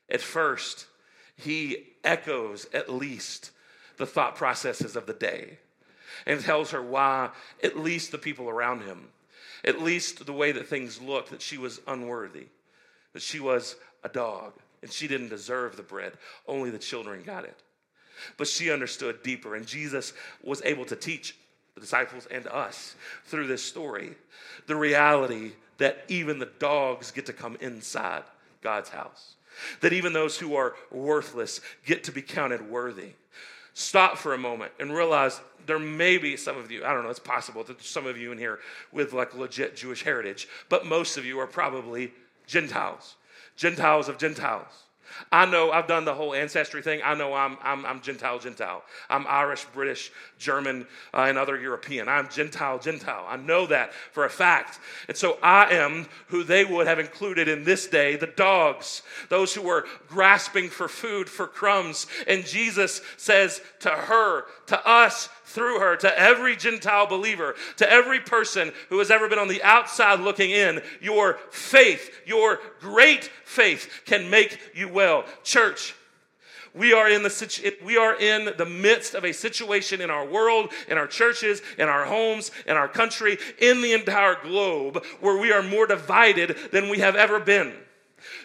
At 0.10 0.22
first, 0.22 0.86
he 1.36 1.88
echoes 2.04 2.68
at 2.74 2.92
least 2.92 3.52
the 3.98 4.06
thought 4.06 4.36
processes 4.36 4.96
of 4.96 5.06
the 5.06 5.14
day 5.14 5.58
and 6.26 6.40
tells 6.40 6.72
her 6.72 6.82
why, 6.82 7.32
at 7.64 7.78
least 7.78 8.12
the 8.12 8.18
people 8.18 8.50
around 8.50 8.82
him, 8.82 9.10
at 9.64 9.82
least 9.82 10.26
the 10.26 10.34
way 10.34 10.52
that 10.52 10.68
things 10.68 11.02
looked, 11.02 11.32
that 11.32 11.42
she 11.42 11.58
was 11.58 11.80
unworthy, 11.88 12.48
that 13.14 13.22
she 13.22 13.40
was 13.40 13.76
a 14.04 14.10
dog, 14.10 14.54
and 14.82 14.92
she 14.92 15.08
didn't 15.08 15.30
deserve 15.30 15.78
the 15.78 15.84
bread. 15.84 16.14
Only 16.48 16.70
the 16.70 16.80
children 16.80 17.24
got 17.24 17.46
it. 17.46 17.58
But 18.38 18.48
she 18.48 18.72
understood 18.72 19.24
deeper, 19.24 19.56
and 19.56 19.66
Jesus 19.66 20.14
was 20.44 20.62
able 20.64 20.86
to 20.86 20.96
teach 20.96 21.36
the 21.76 21.82
disciples 21.82 22.28
and 22.30 22.48
us 22.48 22.96
through 23.26 23.48
this 23.48 23.64
story 23.64 24.16
the 24.68 24.76
reality 24.76 25.54
that 25.78 26.06
even 26.08 26.40
the 26.40 26.50
dogs 26.60 27.12
get 27.12 27.26
to 27.26 27.34
come 27.34 27.58
inside 27.60 28.24
God's 28.62 28.90
house. 28.90 29.36
That 29.82 29.94
even 29.94 30.14
those 30.14 30.38
who 30.38 30.56
are 30.56 30.76
worthless 30.92 31.62
get 31.86 32.04
to 32.06 32.12
be 32.12 32.22
counted 32.22 32.70
worthy. 32.70 33.12
Stop 33.74 34.18
for 34.18 34.34
a 34.34 34.38
moment 34.38 34.72
and 34.80 34.94
realize 34.94 35.42
there 35.66 35.80
may 35.80 36.18
be 36.18 36.38
some 36.38 36.58
of 36.58 36.70
you, 36.72 36.86
I 36.86 36.94
don't 36.94 37.04
know, 37.04 37.10
it's 37.10 37.20
possible 37.20 37.64
that 37.64 37.82
some 37.82 38.06
of 38.06 38.18
you 38.18 38.32
in 38.32 38.38
here 38.38 38.60
with 38.92 39.14
like 39.14 39.34
legit 39.34 39.76
Jewish 39.76 40.04
heritage, 40.04 40.48
but 40.70 40.86
most 40.86 41.18
of 41.18 41.26
you 41.26 41.40
are 41.40 41.48
probably 41.48 42.14
Gentiles, 42.46 43.16
Gentiles 43.56 44.10
of 44.10 44.18
Gentiles. 44.18 44.83
I 45.32 45.46
know 45.46 45.72
I've 45.72 45.88
done 45.88 46.06
the 46.06 46.14
whole 46.14 46.34
ancestry 46.34 46.82
thing. 46.82 47.02
I 47.04 47.14
know 47.14 47.34
I'm, 47.34 47.58
I'm, 47.62 47.86
I'm 47.86 48.02
Gentile, 48.02 48.40
Gentile. 48.40 48.84
I'm 49.10 49.26
Irish, 49.28 49.66
British, 49.74 50.12
German, 50.38 50.88
uh, 51.14 51.26
and 51.28 51.38
other 51.38 51.60
European. 51.60 52.08
I'm 52.08 52.30
Gentile, 52.30 52.80
Gentile. 52.80 53.26
I 53.28 53.38
know 53.38 53.66
that 53.68 53.94
for 53.94 54.26
a 54.26 54.30
fact. 54.30 54.80
And 55.08 55.18
so 55.18 55.38
I 55.42 55.72
am 55.74 56.08
who 56.28 56.44
they 56.44 56.66
would 56.66 56.88
have 56.88 57.00
included 57.00 57.48
in 57.48 57.64
this 57.64 57.88
day 57.88 58.16
the 58.16 58.28
dogs, 58.28 59.04
those 59.30 59.54
who 59.54 59.62
were 59.62 59.86
grasping 60.08 60.70
for 60.70 60.88
food, 60.88 61.30
for 61.30 61.48
crumbs. 61.48 62.08
And 62.28 62.46
Jesus 62.46 63.02
says 63.18 63.62
to 63.80 63.90
her, 63.90 64.46
to 64.68 64.88
us, 64.88 65.30
through 65.54 65.80
her 65.80 65.96
to 65.98 66.20
every 66.20 66.56
Gentile 66.56 67.06
believer, 67.06 67.56
to 67.78 67.90
every 67.90 68.20
person 68.20 68.72
who 68.90 69.00
has 69.00 69.12
ever 69.12 69.30
been 69.30 69.40
on 69.40 69.48
the 69.48 69.64
outside 69.64 70.20
looking 70.20 70.52
in. 70.52 70.82
Your 71.02 71.38
faith, 71.52 72.12
your 72.26 72.60
great 72.80 73.26
faith, 73.46 74.02
can 74.06 74.30
make 74.30 74.60
you 74.74 74.90
well. 74.90 75.26
Church, 75.44 75.96
we 76.74 76.92
are 76.92 77.08
in 77.08 77.22
the 77.22 77.74
we 77.86 77.98
are 77.98 78.20
in 78.20 78.50
the 78.58 78.66
midst 78.66 79.14
of 79.14 79.24
a 79.24 79.32
situation 79.32 80.02
in 80.02 80.10
our 80.10 80.26
world, 80.26 80.72
in 80.88 80.98
our 80.98 81.06
churches, 81.06 81.62
in 81.78 81.88
our 81.88 82.06
homes, 82.06 82.52
in 82.66 82.76
our 82.76 82.88
country, 82.88 83.38
in 83.60 83.82
the 83.82 83.94
entire 83.94 84.38
globe 84.42 85.04
where 85.20 85.38
we 85.38 85.52
are 85.52 85.62
more 85.62 85.86
divided 85.86 86.58
than 86.72 86.90
we 86.90 86.98
have 86.98 87.16
ever 87.16 87.40
been. 87.40 87.74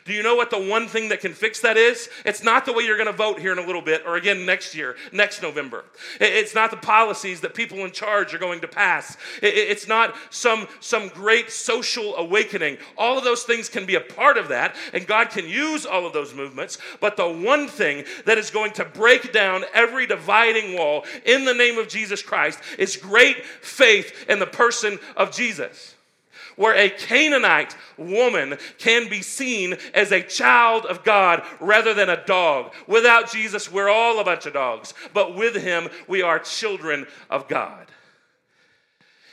Do 0.09 0.15
you 0.15 0.23
know 0.23 0.37
what 0.37 0.49
the 0.49 0.59
one 0.59 0.89
thing 0.89 1.11
that 1.11 1.21
can 1.21 1.35
fix 1.35 1.61
that 1.61 1.77
is? 1.77 2.09
It's 2.25 2.43
not 2.43 2.65
the 2.65 2.73
way 2.73 2.83
you're 2.83 2.97
going 2.97 3.09
to 3.09 3.13
vote 3.13 3.39
here 3.39 3.53
in 3.53 3.59
a 3.59 3.67
little 3.67 3.83
bit 3.83 4.05
or 4.07 4.17
again 4.17 4.47
next 4.47 4.75
year, 4.75 4.97
next 5.13 5.43
November. 5.43 5.85
It's 6.19 6.55
not 6.55 6.71
the 6.71 6.79
policies 6.79 7.43
that 7.43 7.53
people 7.53 7.85
in 7.85 7.93
charge 7.93 8.33
are 8.33 8.39
going 8.39 8.63
to 8.63 8.69
pass. 8.69 9.19
It's 9.43 9.87
not 9.87 10.15
some, 10.31 10.67
some 10.81 11.09
great 11.09 11.51
social 11.51 12.17
awakening. 12.17 12.79
All 12.97 13.19
of 13.19 13.25
those 13.25 13.43
things 13.43 13.69
can 13.69 13.85
be 13.85 13.97
a 13.97 14.01
part 14.01 14.39
of 14.39 14.49
that, 14.49 14.75
and 14.95 15.07
God 15.07 15.29
can 15.29 15.47
use 15.47 15.85
all 15.85 16.07
of 16.07 16.15
those 16.15 16.33
movements. 16.33 16.79
But 17.01 17.19
the 17.19 17.29
one 17.29 17.69
thing 17.69 18.07
that 18.25 18.39
is 18.39 18.51
going 18.51 18.73
to 18.73 18.87
break 18.87 19.31
down 19.31 19.67
every 19.75 20.07
dividing 20.07 20.75
wall 20.75 21.05
in 21.27 21.45
the 21.45 21.53
name 21.53 21.77
of 21.77 21.87
Jesus 21.87 22.23
Christ 22.23 22.61
is 22.79 22.97
great 22.97 23.45
faith 23.45 24.25
in 24.27 24.39
the 24.39 24.47
person 24.47 24.99
of 25.19 25.33
Jesus 25.33 25.97
where 26.59 26.75
a 26.75 26.91
Canaanite 26.91 27.75
woman 27.97 28.59
can 28.79 29.09
be 29.09 29.23
seen 29.23 29.77
as 29.95 30.13
a 30.13 30.23
child 30.23 30.85
of 30.85 31.05
God 31.05 31.43
rather 31.61 31.95
than 31.95 32.11
a 32.11 32.25
dog. 32.27 32.75
Without 32.87 33.31
Jesus, 33.31 33.73
we're 33.73 33.89
all 33.89 34.19
a 34.19 34.25
bunch 34.25 34.45
of 34.45 34.53
dogs, 34.53 34.93
but 35.15 35.35
with 35.35 35.55
him, 35.55 35.89
we 36.07 36.21
are 36.21 36.39
children 36.39 37.07
of 37.31 37.49
God. 37.49 37.87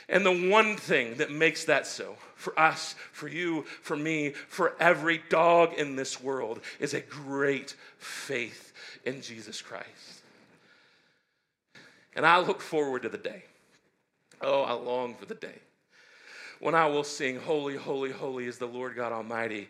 And 0.08 0.24
the 0.24 0.50
one 0.50 0.76
thing 0.76 1.16
that 1.16 1.32
makes 1.32 1.64
that 1.64 1.84
so 1.84 2.14
for 2.36 2.58
us, 2.58 2.94
for 3.10 3.26
you, 3.26 3.62
for 3.82 3.96
me, 3.96 4.30
for 4.30 4.76
every 4.78 5.20
dog 5.28 5.74
in 5.74 5.96
this 5.96 6.22
world 6.22 6.60
is 6.78 6.94
a 6.94 7.00
great 7.00 7.74
faith 7.98 8.72
in 9.04 9.20
Jesus 9.20 9.60
Christ. 9.60 10.22
And 12.14 12.24
I 12.24 12.38
look 12.38 12.60
forward 12.60 13.02
to 13.02 13.08
the 13.08 13.18
day. 13.18 13.42
Oh, 14.40 14.62
I 14.62 14.74
long 14.74 15.14
for 15.16 15.26
the 15.26 15.34
day 15.34 15.60
when 16.60 16.74
I 16.74 16.86
will 16.86 17.04
sing, 17.04 17.38
Holy, 17.38 17.76
Holy, 17.76 18.10
Holy 18.10 18.46
is 18.46 18.58
the 18.58 18.66
Lord 18.66 18.96
God 18.96 19.12
Almighty, 19.12 19.68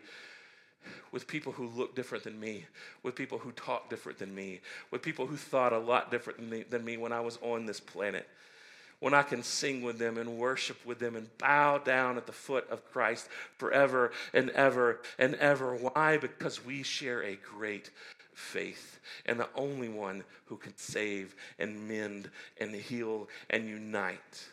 with 1.11 1.27
people 1.27 1.51
who 1.51 1.67
look 1.67 1.95
different 1.95 2.23
than 2.23 2.39
me, 2.39 2.65
with 3.03 3.15
people 3.15 3.37
who 3.37 3.51
talk 3.51 3.89
different 3.89 4.19
than 4.19 4.33
me, 4.33 4.61
with 4.91 5.01
people 5.01 5.27
who 5.27 5.35
thought 5.35 5.73
a 5.73 5.79
lot 5.79 6.11
different 6.11 6.69
than 6.69 6.85
me, 6.85 6.97
when 6.97 7.11
I 7.11 7.19
was 7.19 7.37
on 7.41 7.65
this 7.65 7.79
planet. 7.79 8.27
When 8.99 9.13
I 9.13 9.21
can 9.21 9.43
sing 9.43 9.83
with 9.83 9.99
them 9.99 10.17
and 10.17 10.39
worship 10.39 10.83
with 10.83 10.97
them 10.97 11.15
and 11.15 11.29
bow 11.37 11.77
down 11.77 12.17
at 12.17 12.25
the 12.25 12.31
foot 12.31 12.67
of 12.71 12.83
Christ 12.91 13.29
forever 13.59 14.11
and 14.33 14.49
ever 14.51 15.01
and 15.19 15.35
ever. 15.35 15.75
Why? 15.75 16.17
Because 16.17 16.65
we 16.65 16.81
share 16.81 17.21
a 17.21 17.35
great 17.35 17.91
faith 18.33 18.99
and 19.25 19.39
the 19.39 19.49
only 19.55 19.89
one 19.89 20.23
who 20.45 20.57
can 20.57 20.75
save 20.77 21.35
and 21.59 21.87
mend 21.87 22.31
and 22.59 22.73
heal 22.73 23.27
and 23.51 23.67
unite. 23.67 24.47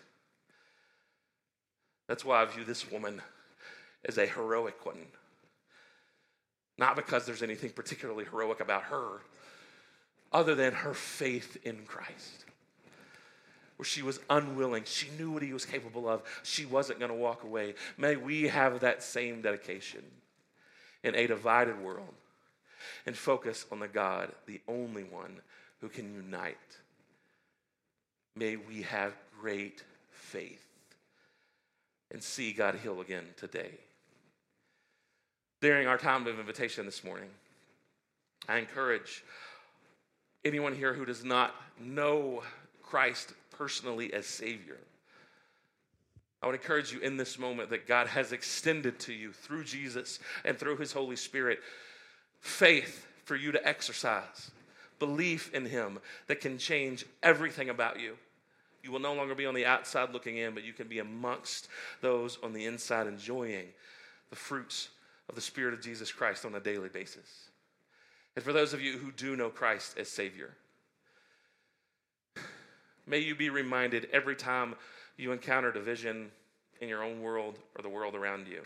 That's 2.07 2.25
why 2.25 2.43
I 2.43 2.45
view 2.45 2.65
this 2.65 2.91
woman 2.91 3.23
as 4.05 4.19
a 4.19 4.27
heroic 4.27 4.85
one. 4.85 5.07
Not 6.77 6.97
because 6.97 7.25
there's 7.25 7.43
anything 7.43 7.71
particularly 7.71 8.25
heroic 8.25 8.61
about 8.61 8.85
her, 8.85 9.21
other 10.33 10.55
than 10.55 10.75
her 10.75 10.95
faith 10.95 11.57
in 11.65 11.85
Christ. 11.87 12.45
Where 13.77 13.87
she 13.87 14.03
was 14.03 14.21
unwilling. 14.29 14.85
She 14.85 15.09
knew 15.19 15.31
what 15.31 15.43
he 15.43 15.53
was 15.53 15.65
capable 15.65 16.09
of. 16.09 16.23
She 16.43 16.65
wasn't 16.65 16.99
going 16.99 17.11
to 17.11 17.17
walk 17.17 17.43
away. 17.43 17.75
May 17.97 18.17
we 18.17 18.45
have 18.45 18.81
that 18.81 19.03
same 19.03 19.43
dedication 19.43 20.03
in 21.03 21.15
a 21.15 21.27
divided 21.27 21.81
world 21.81 22.15
and 23.07 23.17
focus 23.17 23.67
on 23.73 23.81
the 23.81 23.89
God, 23.89 24.33
the 24.47 24.61
only 24.69 25.05
one 25.05 25.41
who 25.81 25.89
can 25.89 26.15
unite. 26.15 26.57
May 28.37 28.57
we 28.57 28.83
have 28.83 29.15
great 29.41 29.83
faith 30.11 30.74
and 32.11 32.23
see 32.23 32.53
God 32.53 32.77
heal 32.77 33.01
again 33.01 33.25
today. 33.37 33.71
During 35.61 35.87
our 35.87 35.99
time 35.99 36.27
of 36.27 36.39
invitation 36.39 36.85
this 36.85 37.05
morning, 37.05 37.31
I 38.49 38.59
encourage 38.59 39.25
anyone 40.45 40.75
here 40.75 40.93
who 40.93 41.05
does 41.05 41.25
not 41.25 41.55
know 41.81 42.43
Christ 42.83 43.33
personally 43.51 44.13
as 44.13 44.27
Savior 44.27 44.79
I 46.45 46.47
would 46.47 46.57
encourage 46.57 46.93
you 46.93 47.01
in 47.01 47.17
this 47.17 47.39
moment 47.39 47.71
that 47.71 47.89
God 47.89 48.07
has 48.07 48.33
extended 48.33 48.99
to 49.01 49.15
you 49.15 49.33
through 49.33 49.65
Jesus 49.65 50.19
and 50.45 50.59
through 50.59 50.77
His 50.77 50.93
Holy 50.93 51.17
Spirit 51.17 51.59
faith 52.39 53.07
for 53.25 53.35
you 53.35 53.51
to 53.53 53.67
exercise, 53.67 54.51
belief 54.99 55.55
in 55.55 55.65
Him 55.65 56.01
that 56.27 56.43
can 56.43 56.59
change 56.59 57.07
everything 57.23 57.71
about 57.71 57.99
you. 57.99 58.19
You 58.85 58.93
will 58.93 59.01
no 59.01 59.15
longer 59.15 59.35
be 59.35 59.47
on 59.47 59.55
the 59.55 59.65
outside 59.65 60.13
looking 60.13 60.37
in, 60.37 60.53
but 60.53 60.63
you 60.63 60.75
can 60.75 60.89
be 60.89 60.99
amongst 60.99 61.69
those 62.03 62.39
on 62.43 62.53
the 62.53 62.67
inside 62.67 63.07
enjoying 63.07 63.69
the 64.29 64.37
fruits 64.37 64.91
of 65.31 65.35
the 65.35 65.41
Spirit 65.41 65.73
of 65.73 65.81
Jesus 65.81 66.13
Christ 66.13 66.45
on 66.45 66.55
a 66.55 66.61
daily 66.61 66.91
basis. 66.91 67.49
And 68.37 68.45
for 68.45 68.53
those 68.53 68.75
of 68.75 68.83
you 68.83 68.99
who 68.99 69.11
do 69.11 69.37
know 69.37 69.49
Christ 69.49 69.97
as 69.97 70.11
Savior, 70.11 70.55
may 73.07 73.21
you 73.21 73.35
be 73.35 73.49
reminded 73.49 74.07
every 74.13 74.37
time 74.37 74.75
you 75.17 75.33
encounter 75.33 75.73
division 75.73 76.31
in 76.83 76.89
your 76.91 77.03
own 77.03 77.23
world 77.23 77.59
or 77.77 77.83
the 77.83 77.89
world 77.89 78.15
around 78.15 78.49
you. 78.49 78.61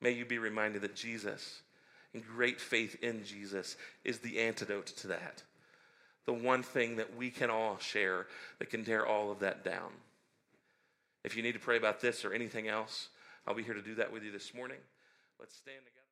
May 0.00 0.10
you 0.10 0.24
be 0.24 0.38
reminded 0.38 0.82
that 0.82 0.96
Jesus 0.96 1.62
and 2.12 2.26
great 2.26 2.60
faith 2.60 2.96
in 3.02 3.24
Jesus 3.24 3.76
is 4.04 4.18
the 4.18 4.40
antidote 4.40 4.86
to 4.86 5.06
that. 5.06 5.44
The 6.26 6.32
one 6.32 6.62
thing 6.62 6.96
that 6.96 7.16
we 7.16 7.30
can 7.30 7.50
all 7.50 7.78
share 7.78 8.26
that 8.58 8.70
can 8.70 8.84
tear 8.84 9.06
all 9.06 9.30
of 9.30 9.40
that 9.40 9.64
down. 9.64 9.90
If 11.24 11.36
you 11.36 11.42
need 11.42 11.52
to 11.52 11.58
pray 11.58 11.76
about 11.76 12.00
this 12.00 12.24
or 12.24 12.32
anything 12.32 12.68
else, 12.68 13.08
I'll 13.46 13.54
be 13.54 13.62
here 13.62 13.74
to 13.74 13.82
do 13.82 13.96
that 13.96 14.12
with 14.12 14.22
you 14.22 14.32
this 14.32 14.54
morning. 14.54 14.78
Let's 15.38 15.56
stand 15.56 15.78
together. 15.78 15.92